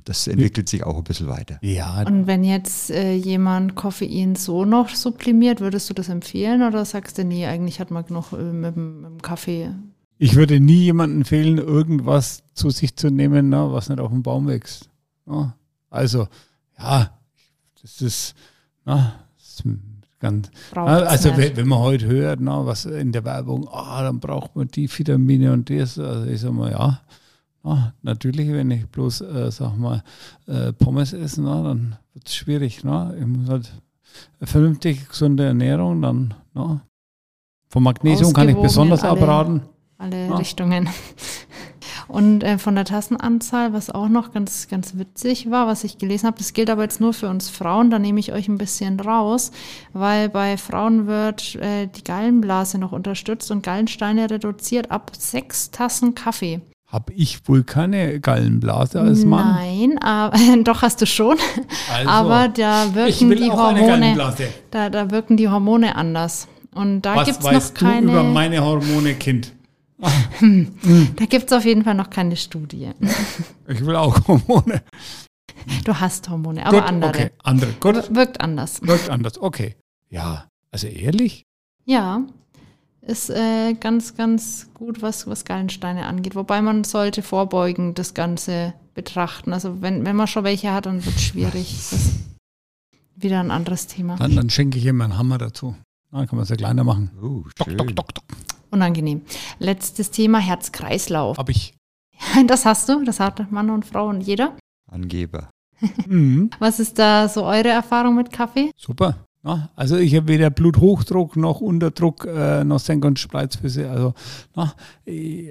das 0.04 0.28
entwickelt 0.28 0.68
sich 0.68 0.84
auch 0.84 0.98
ein 0.98 1.04
bisschen 1.06 1.28
weiter. 1.30 1.58
Ja, 1.62 2.04
Und 2.04 2.28
wenn 2.28 2.44
jetzt 2.44 2.92
äh, 2.92 3.14
jemand 3.14 3.76
Koffein 3.76 4.36
so 4.36 4.66
noch 4.66 4.90
sublimiert, 4.90 5.62
würdest 5.62 5.90
du 5.90 5.94
das 5.94 6.10
empfehlen 6.10 6.64
oder 6.64 6.84
sagst 6.84 7.18
du, 7.18 7.24
nee, 7.24 7.46
eigentlich 7.46 7.80
hat 7.80 7.92
man 7.92 8.06
genug 8.06 8.34
äh, 8.34 8.38
mit, 8.44 8.76
dem, 8.76 9.02
mit 9.02 9.10
dem 9.12 9.22
Kaffee? 9.22 9.70
ich 10.20 10.36
würde 10.36 10.60
nie 10.60 10.82
jemandem 10.86 11.20
empfehlen, 11.20 11.60
irgendwas 11.60 12.42
zu 12.56 12.72
sich 12.72 12.96
zu 12.96 13.10
nehmen, 13.12 13.50
na, 13.50 13.72
was 13.72 13.88
nicht 13.88 14.00
auf 14.00 14.10
dem 14.12 14.24
Baum 14.24 14.48
wächst. 14.48 14.90
Ja, 15.28 15.56
Also, 15.92 16.28
ja, 16.80 17.12
das 17.82 18.02
ist, 18.02 18.36
na, 18.86 19.14
das 19.38 19.48
ist 19.48 19.64
ganz, 20.20 20.50
Braucht's 20.72 21.08
also 21.08 21.38
wenn, 21.38 21.56
wenn 21.58 21.68
man 21.68 21.80
heute 21.80 22.08
hört, 22.08 22.40
na, 22.40 22.66
was 22.66 22.86
in 22.86 23.12
der 23.12 23.24
Werbung, 23.24 23.68
ah, 23.72 24.02
dann 24.04 24.20
braucht 24.20 24.56
man 24.56 24.68
die 24.68 24.90
Vitamine 24.90 25.54
und 25.54 25.70
das, 25.70 25.98
also 26.00 26.26
ich 26.30 26.42
sag 26.42 26.54
mal, 26.54 26.72
ja, 26.72 27.02
na, 27.64 27.94
natürlich, 28.02 28.50
wenn 28.52 28.72
ich 28.72 28.88
bloß, 28.88 29.22
äh, 29.22 29.52
sag 29.52 29.78
mal, 29.78 30.04
äh, 30.48 30.74
Pommes 30.74 31.14
esse, 31.14 31.42
na, 31.42 31.62
dann 31.64 31.98
wird 32.14 32.28
es 32.28 32.36
schwierig, 32.36 32.84
na, 32.84 33.14
ich 33.16 33.26
muss 33.26 33.50
halt 33.50 33.72
eine 34.40 34.48
vernünftig 34.48 35.08
gesunde 35.10 35.46
Ernährung, 35.46 36.02
dann, 36.02 36.34
na, 36.54 36.82
vom 37.70 37.84
Magnesium 37.84 38.32
kann 38.34 38.50
ich 38.50 38.56
besonders 38.56 39.04
alle- 39.04 39.22
abraten. 39.22 39.62
alle 39.98 40.28
Ja. 40.28 40.36
Richtungen. 40.38 40.88
Und 42.08 42.44
äh, 42.44 42.58
von 42.58 42.76
der 42.76 42.86
Tassenanzahl, 42.86 43.74
was 43.74 43.90
auch 43.90 44.08
noch 44.08 44.32
ganz, 44.32 44.68
ganz 44.68 44.98
witzig 44.98 45.52
war, 45.52 45.68
was 45.68 45.84
ich 45.84 45.98
gelesen 45.98 46.28
habe, 46.28 46.38
das 46.38 46.54
gilt 46.54 46.70
aber 46.70 46.84
jetzt 46.84 47.02
nur 47.02 47.14
für 47.14 47.30
uns 47.30 47.50
Frauen, 47.50 47.90
da 47.90 48.00
nehme 48.00 48.20
ich 48.20 48.34
euch 48.34 48.48
ein 48.48 48.58
bisschen 48.58 49.00
raus, 49.00 49.52
weil 49.94 50.30
bei 50.30 50.58
Frauen 50.58 51.08
wird 51.08 51.56
äh, 51.56 51.88
die 51.88 52.04
Gallenblase 52.04 52.78
noch 52.78 52.92
unterstützt 52.92 53.52
und 53.52 53.64
Gallensteine 53.64 54.30
reduziert 54.30 54.92
ab 54.92 55.12
sechs 55.18 55.72
Tassen 55.72 56.16
Kaffee. 56.16 56.62
Habe 56.90 57.12
ich 57.12 57.46
wohl 57.50 57.66
keine 57.66 58.22
Gallenblase 58.22 59.02
als 59.02 59.26
Mann? 59.26 59.56
Nein, 59.56 59.98
aber, 60.02 60.38
doch 60.64 60.82
hast 60.82 61.02
du 61.02 61.06
schon, 61.06 61.36
Also, 61.94 62.10
aber 62.10 62.48
da 62.48 62.86
ich 63.06 63.20
wirken 63.20 63.32
die 63.36 63.52
Hormone, 63.52 63.88
Gallenblase. 63.88 64.48
da, 64.72 64.90
da 64.90 65.12
wirken 65.12 65.36
die 65.36 65.50
Hormone 65.50 65.96
anders. 65.98 66.48
Und 66.74 67.02
da 67.02 67.24
gibt's 67.24 67.44
weißt 67.44 67.74
noch 67.74 67.90
keine. 67.90 68.06
du 68.06 68.12
über 68.14 68.24
meine 68.24 68.64
Hormone, 68.64 69.16
Kind? 69.16 69.52
Da 71.16 71.26
gibt 71.26 71.46
es 71.52 71.54
auf 71.58 71.66
jeden 71.66 71.84
Fall 71.84 71.96
noch 71.96 72.10
keine 72.10 72.36
Studie. 72.36 72.92
Ich 73.68 73.86
will 73.86 73.96
auch 73.96 74.28
Hormone. 74.28 74.84
Du 75.84 76.00
hast 76.00 76.30
Hormone, 76.30 76.66
aber 76.66 76.80
Gut, 76.82 76.88
andere. 76.90 77.10
okay, 77.10 77.32
andere. 77.44 77.72
Gut, 77.80 77.96
Wir- 77.96 78.16
Wirkt 78.16 78.42
anders. 78.42 78.82
wirkt 78.84 79.10
anders. 79.10 79.42
Okay. 79.42 79.76
Ja, 80.10 80.48
also 80.72 80.88
ehrlich? 80.88 81.44
Ja, 81.86 82.22
ist 83.02 83.30
äh, 83.30 83.74
ganz, 83.74 84.16
ganz 84.16 84.70
gut, 84.74 85.02
was, 85.02 85.26
was 85.28 85.46
Gallensteine 85.46 86.06
angeht. 86.06 86.36
Wobei 86.36 86.62
man 86.62 86.84
sollte 86.84 87.22
vorbeugend 87.24 87.98
das 87.98 88.14
Ganze 88.14 88.74
betrachten. 88.94 89.52
Also 89.54 89.82
wenn, 89.82 90.06
wenn 90.06 90.16
man 90.16 90.28
schon 90.28 90.44
welche 90.44 90.72
hat, 90.74 90.86
dann 90.86 91.04
wird 91.06 91.16
es 91.16 91.24
schwierig. 91.24 91.74
Das 91.74 91.94
ist 91.94 92.16
wieder 93.16 93.40
ein 93.40 93.52
anderes 93.52 93.88
Thema. 93.88 94.16
Dann, 94.18 94.36
dann 94.36 94.50
schenke 94.50 94.78
ich 94.78 94.86
ihm 94.86 95.02
einen 95.02 95.18
Hammer 95.18 95.38
dazu. 95.38 95.76
Dann 96.12 96.28
kann 96.28 96.38
man 96.38 96.44
es 96.44 96.50
ja 96.50 96.56
kleiner 96.56 96.84
machen. 96.84 97.12
Oh, 97.22 97.44
Dock, 97.58 97.68
schön. 97.68 97.78
dock, 97.78 97.96
dock, 97.96 98.14
dock. 98.14 98.24
Unangenehm. 98.72 99.22
Letztes 99.60 100.12
Thema, 100.12 100.40
Herz-Kreislauf. 100.40 101.38
Hab 101.38 101.50
ich. 101.50 101.74
Das 102.48 102.66
hast 102.66 102.90
du, 102.90 103.04
das 103.04 103.20
hat 103.20 103.52
Mann 103.52 103.70
und 103.70 103.86
Frau 103.86 104.08
und 104.08 104.22
jeder. 104.22 104.56
Angeber. 104.90 105.50
Mhm. 106.08 106.50
Was 106.58 106.80
ist 106.80 106.98
da 106.98 107.30
so 107.30 107.44
eure 107.44 107.70
Erfahrung 107.70 108.16
mit 108.16 108.32
Kaffee? 108.32 108.72
Super. 108.76 109.28
Ja, 109.44 109.70
also 109.76 109.96
ich 109.98 110.16
habe 110.16 110.28
weder 110.28 110.50
Bluthochdruck 110.50 111.38
noch 111.38 111.62
Unterdruck 111.62 112.26
äh, 112.26 112.64
noch 112.64 112.80
Senk- 112.80 113.06
und 113.06 113.20
Spreizfüße. 113.20 113.90
Also, 113.90 114.14
na, 114.56 114.74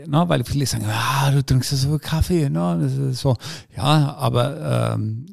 na, 0.07 0.29
weil 0.29 0.45
viele 0.45 0.67
sagen, 0.67 0.85
ah, 0.87 1.31
du 1.31 1.43
trinkst 1.43 1.71
ja 1.71 1.79
so 1.79 1.89
viel 1.91 1.99
Kaffee. 1.99 2.49
Na, 2.51 2.77
das 2.77 2.95
ist 2.95 3.21
so. 3.21 3.37
Ja, 3.77 4.15
aber 4.19 4.95
ähm, 4.95 5.27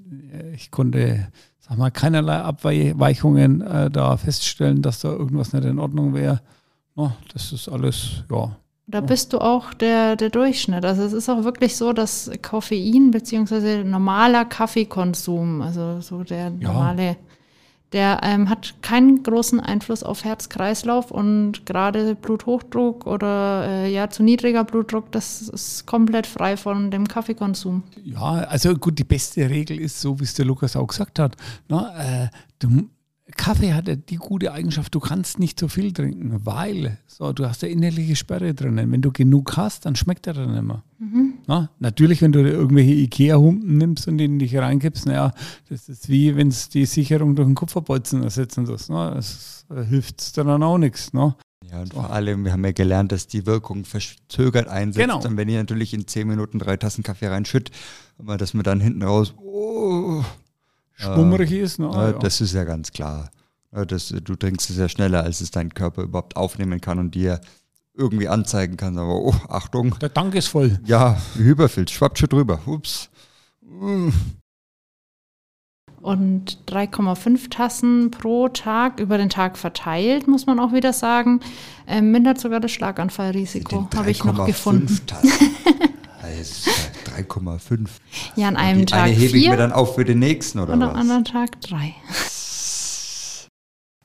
ich 0.53 0.71
konnte, 0.71 1.27
sag 1.59 1.77
mal, 1.77 1.91
keinerlei 1.91 2.37
Abweichungen 2.37 3.61
äh, 3.61 3.89
da 3.89 4.15
feststellen, 4.15 4.81
dass 4.81 4.99
da 4.99 5.09
irgendwas 5.09 5.51
nicht 5.51 5.65
in 5.65 5.79
Ordnung 5.79 6.13
wäre. 6.13 6.41
Na, 6.95 7.15
das 7.33 7.51
ist 7.51 7.69
alles, 7.69 8.23
ja. 8.29 8.55
Da 8.85 8.99
bist 8.99 9.31
du 9.31 9.39
auch 9.39 9.73
der, 9.73 10.17
der 10.17 10.29
Durchschnitt. 10.29 10.83
Also 10.83 11.03
es 11.03 11.13
ist 11.13 11.29
auch 11.29 11.45
wirklich 11.45 11.77
so, 11.77 11.93
dass 11.93 12.29
Koffein 12.41 13.11
beziehungsweise 13.11 13.83
normaler 13.85 14.43
Kaffeekonsum, 14.43 15.61
also 15.61 16.01
so 16.01 16.23
der 16.23 16.49
normale, 16.49 17.15
der 17.93 18.19
ähm, 18.23 18.49
hat 18.49 18.75
keinen 18.81 19.23
großen 19.23 19.61
Einfluss 19.61 20.03
auf 20.03 20.25
Herz-Kreislauf 20.25 21.11
und 21.11 21.65
gerade 21.65 22.15
Bluthochdruck 22.15 23.07
oder 23.07 23.65
äh, 23.67 23.93
ja 23.93 24.09
zu 24.09 24.21
niedriger 24.21 24.65
Blutdruck, 24.65 25.11
das 25.11 25.41
ist 25.41 25.85
komplett 25.85 26.27
frei 26.27 26.57
von 26.57 26.91
dem 26.91 27.07
Kaffeekonsum. 27.07 27.83
Ja, 28.03 28.19
also 28.19 28.75
gut, 28.75 28.99
die 28.99 29.05
beste 29.05 29.49
Regel 29.49 29.79
ist, 29.79 30.01
so 30.01 30.19
wie 30.19 30.25
es 30.25 30.33
der 30.33 30.45
Lukas 30.45 30.75
auch 30.75 30.87
gesagt 30.87 31.19
hat, 31.19 31.37
na, 31.69 32.23
äh, 32.25 32.29
du, 32.59 32.89
Kaffee 33.35 33.73
hat 33.73 33.87
ja 33.87 33.95
die 33.95 34.15
gute 34.15 34.51
Eigenschaft, 34.51 34.93
du 34.95 34.99
kannst 34.99 35.39
nicht 35.39 35.59
so 35.59 35.67
viel 35.67 35.91
trinken, 35.91 36.45
weil 36.45 36.97
so, 37.07 37.33
du 37.33 37.45
hast 37.47 37.61
ja 37.61 37.67
innerliche 37.67 38.15
Sperre 38.15 38.53
drinnen. 38.53 38.91
Wenn 38.91 39.01
du 39.01 39.11
genug 39.11 39.57
hast, 39.57 39.85
dann 39.85 39.95
schmeckt 39.95 40.27
er 40.27 40.33
dann 40.33 40.53
nicht 40.53 40.63
mehr. 40.63 40.83
Na, 41.47 41.69
natürlich, 41.79 42.21
wenn 42.21 42.31
du 42.31 42.39
irgendwelche 42.39 42.93
Ikea-Humpen 42.93 43.77
nimmst 43.77 44.07
und 44.07 44.19
in 44.19 44.39
dich 44.39 44.55
reinkippst, 44.55 45.05
naja, 45.05 45.33
das 45.69 45.89
ist 45.89 46.07
wie, 46.09 46.35
wenn 46.35 46.47
es 46.47 46.69
die 46.69 46.85
Sicherung 46.85 47.35
durch 47.35 47.47
den 47.47 47.55
Kupferbolzen 47.55 48.23
ersetzen 48.23 48.65
sollst. 48.65 48.89
Das 48.89 49.65
hilft 49.89 50.37
dann 50.37 50.63
auch 50.63 50.77
nichts. 50.77 51.11
Ne? 51.13 51.35
Ja, 51.69 51.81
und 51.81 51.93
vor 51.93 52.09
allem, 52.09 52.45
wir 52.45 52.53
haben 52.53 52.63
ja 52.63 52.71
gelernt, 52.71 53.11
dass 53.11 53.27
die 53.27 53.45
Wirkung 53.45 53.83
verzögert 53.83 54.67
einsetzt. 54.67 55.05
Genau. 55.05 55.21
Und 55.23 55.37
wenn 55.37 55.49
ihr 55.49 55.59
natürlich 55.59 55.93
in 55.93 56.07
10 56.07 56.27
Minuten 56.27 56.59
drei 56.59 56.77
Tassen 56.77 57.03
Kaffee 57.03 57.27
reinschütt, 57.27 57.71
aber 58.17 58.37
dass 58.37 58.53
man 58.53 58.63
dann 58.63 58.79
hinten 58.79 59.03
raus, 59.03 59.33
oh, 59.37 60.23
Schwummerig 61.03 61.51
ist. 61.51 61.79
Ne? 61.79 61.87
äh, 61.87 62.11
ja. 62.11 62.13
das 62.13 62.41
ist 62.41 62.53
ja 62.53 62.63
ganz 62.63 62.91
klar. 62.91 63.29
Äh, 63.71 63.85
Das, 63.85 64.09
du 64.09 64.35
trinkst 64.35 64.69
es 64.69 64.77
ja 64.77 64.89
schneller, 64.89 65.23
als 65.23 65.41
es 65.41 65.51
dein 65.51 65.73
Körper 65.73 66.03
überhaupt 66.03 66.35
aufnehmen 66.35 66.81
kann 66.81 66.99
und 66.99 67.15
dir 67.15 67.41
irgendwie 67.95 68.27
anzeigen 68.27 68.77
kann. 68.77 68.97
Aber 68.97 69.15
oh, 69.15 69.35
Achtung, 69.49 69.95
Der 69.99 70.13
Tank 70.13 70.35
ist 70.35 70.47
voll. 70.47 70.79
ja, 70.85 71.17
Hyperfilz, 71.35 71.91
schwappt 71.91 72.19
schon 72.19 72.29
drüber. 72.29 72.59
Ups. 72.65 73.09
Mm. 73.61 74.09
Und 76.01 76.59
3,5 76.67 77.49
Tassen 77.49 78.11
pro 78.11 78.49
Tag 78.49 78.99
über 78.99 79.17
den 79.17 79.29
Tag 79.29 79.57
verteilt, 79.57 80.27
muss 80.27 80.45
man 80.45 80.59
auch 80.59 80.73
wieder 80.73 80.91
sagen, 80.91 81.39
ähm, 81.87 82.11
mindert 82.11 82.41
sogar 82.41 82.59
das 82.59 82.71
Schlaganfallrisiko, 82.71 83.87
habe 83.95 84.11
ich 84.11 84.21
noch 84.25 84.37
3,5 84.39 84.45
gefunden. 84.45 84.99
Tassen. 85.07 85.29
Also, 87.13 87.27
3,5. 87.29 87.89
Ja, 88.35 88.47
an 88.47 88.55
einem 88.57 88.79
Die 88.79 88.85
Tag 88.85 89.03
eine 89.03 89.13
hebe 89.13 89.25
ich 89.25 89.33
mir 89.33 89.39
vier 89.51 89.57
dann 89.57 89.71
auf 89.71 89.95
für 89.95 90.05
den 90.05 90.19
nächsten, 90.19 90.59
oder 90.59 90.73
und 90.73 90.83
am 90.83 90.95
anderen 90.95 91.23
Tag 91.25 91.59
drei. 91.61 91.93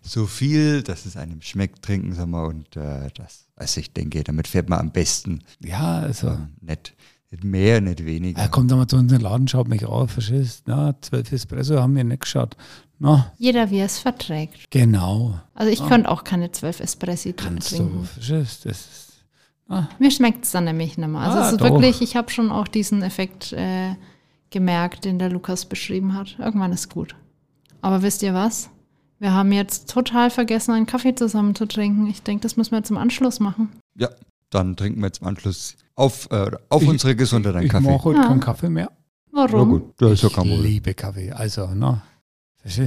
so 0.02 0.26
viel, 0.26 0.82
dass 0.82 1.06
es 1.06 1.16
einem 1.16 1.42
schmeckt, 1.42 1.82
trinken, 1.84 2.14
sag 2.14 2.26
mal, 2.28 2.46
und 2.46 2.76
äh, 2.76 3.08
das, 3.14 3.46
also 3.56 3.80
ich 3.80 3.92
denke, 3.92 4.22
damit 4.24 4.48
fährt 4.48 4.68
man 4.68 4.80
am 4.80 4.90
besten. 4.90 5.42
Ja, 5.60 5.98
also. 6.00 6.28
Äh, 6.28 6.36
nicht, 6.60 6.94
nicht 7.30 7.44
mehr, 7.44 7.80
nicht 7.82 8.04
weniger. 8.06 8.40
Er 8.40 8.48
kommt 8.48 8.72
einmal 8.72 8.86
zu 8.86 8.96
uns 8.96 9.12
in 9.12 9.18
den 9.18 9.22
Laden, 9.22 9.48
schaut 9.48 9.68
mich 9.68 9.84
auf, 9.84 10.12
verstehst 10.12 10.62
Na, 10.66 10.94
zwölf 11.02 11.30
Espresso 11.30 11.78
haben 11.78 11.94
wir 11.94 12.04
nicht 12.04 12.22
geschaut. 12.22 12.56
Na, 12.98 13.30
Jeder, 13.38 13.70
wie 13.70 13.78
er 13.78 13.86
es 13.86 13.98
verträgt. 13.98 14.70
genau. 14.70 15.38
Also 15.54 15.70
ich 15.70 15.86
könnte 15.86 16.08
auch 16.10 16.24
keine 16.24 16.50
zwölf 16.52 16.80
Espressi 16.80 17.32
Kannst 17.34 17.72
du, 17.72 17.76
trinken. 17.76 18.04
verstehst 18.06 18.64
Das 18.64 18.78
ist, 18.80 19.07
Mir 19.98 20.10
schmeckt 20.10 20.44
es 20.44 20.52
dann 20.52 20.64
nämlich 20.64 20.96
nicht 20.96 21.08
mehr. 21.08 21.20
Also 21.20 21.38
Ah, 21.38 21.46
es 21.46 21.52
ist 21.52 21.60
doch. 21.60 21.70
wirklich, 21.70 22.00
ich 22.00 22.16
habe 22.16 22.30
schon 22.30 22.50
auch 22.50 22.68
diesen 22.68 23.02
Effekt 23.02 23.52
äh, 23.52 23.94
gemerkt, 24.50 25.04
den 25.04 25.18
der 25.18 25.28
Lukas 25.30 25.66
beschrieben 25.66 26.14
hat. 26.14 26.36
Irgendwann 26.38 26.72
ist 26.72 26.88
gut. 26.88 27.14
Aber 27.82 28.02
wisst 28.02 28.22
ihr 28.22 28.32
was? 28.34 28.70
Wir 29.18 29.32
haben 29.34 29.52
jetzt 29.52 29.90
total 29.90 30.30
vergessen, 30.30 30.72
einen 30.72 30.86
Kaffee 30.86 31.14
zusammen 31.14 31.54
zu 31.54 31.66
trinken. 31.66 32.06
Ich 32.06 32.22
denke, 32.22 32.42
das 32.42 32.56
müssen 32.56 32.70
wir 32.72 32.82
im 32.88 32.96
Anschluss 32.96 33.40
machen. 33.40 33.68
Ja, 33.96 34.08
dann 34.50 34.74
trinken 34.76 35.00
wir 35.00 35.06
jetzt 35.08 35.20
im 35.20 35.26
Anschluss 35.28 35.76
auf, 35.96 36.28
äh, 36.30 36.50
auf 36.70 36.82
Ich- 36.82 36.88
unsere 36.88 37.14
Gesundheit 37.14 37.54
einen 37.56 37.66
ich 37.66 37.72
Kaffee. 37.72 37.90
mache 37.92 38.04
heute 38.04 38.20
Ja. 38.20 38.26
keinen 38.28 38.40
Kaffee 38.40 38.70
mehr. 38.70 38.90
Na 39.32 39.52
Warum? 39.52 39.68
gut, 39.70 39.94
das 39.98 40.12
ist 40.12 40.22
ja 40.22 40.28
ich 40.28 40.34
kein 40.34 40.44
Problem. 40.44 40.62
liebe 40.62 40.94
Kaffee. 40.94 41.30
Also, 41.30 41.68
na, 41.74 41.76
verstehst 41.76 42.07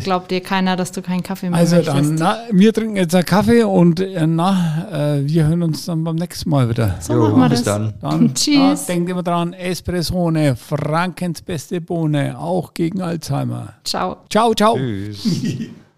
Glaubt 0.03 0.29
dir 0.29 0.41
keiner, 0.41 0.75
dass 0.75 0.91
du 0.91 1.01
keinen 1.01 1.23
Kaffee 1.23 1.49
mehr 1.49 1.57
Also 1.60 1.77
möchtest? 1.77 1.97
dann, 1.97 2.15
na, 2.15 2.38
wir 2.51 2.71
trinken 2.73 2.97
jetzt 2.97 3.15
einen 3.15 3.25
Kaffee 3.25 3.63
und 3.63 3.99
äh, 3.99 4.27
na, 4.27 5.17
äh, 5.17 5.25
wir 5.27 5.47
hören 5.47 5.63
uns 5.63 5.86
dann 5.86 6.03
beim 6.03 6.17
nächsten 6.17 6.49
Mal 6.51 6.69
wieder. 6.69 6.97
so 6.99 7.13
Jo, 7.13 7.29
machen 7.29 7.39
wir 7.39 7.49
bis 7.49 7.63
das. 7.63 7.77
dann. 7.77 7.93
Dann 7.99 8.34
Tschüss. 8.36 8.55
Na, 8.88 8.93
denkt 8.93 9.10
immer 9.10 9.23
dran, 9.23 9.53
Espressone, 9.53 10.55
Frankens 10.55 11.41
beste 11.41 11.81
Bohne, 11.81 12.38
auch 12.38 12.73
gegen 12.75 13.01
Alzheimer. 13.01 13.73
Ciao. 13.84 14.17
Ciao, 14.29 14.53
ciao. 14.53 14.75
Tschüss. 14.77 15.69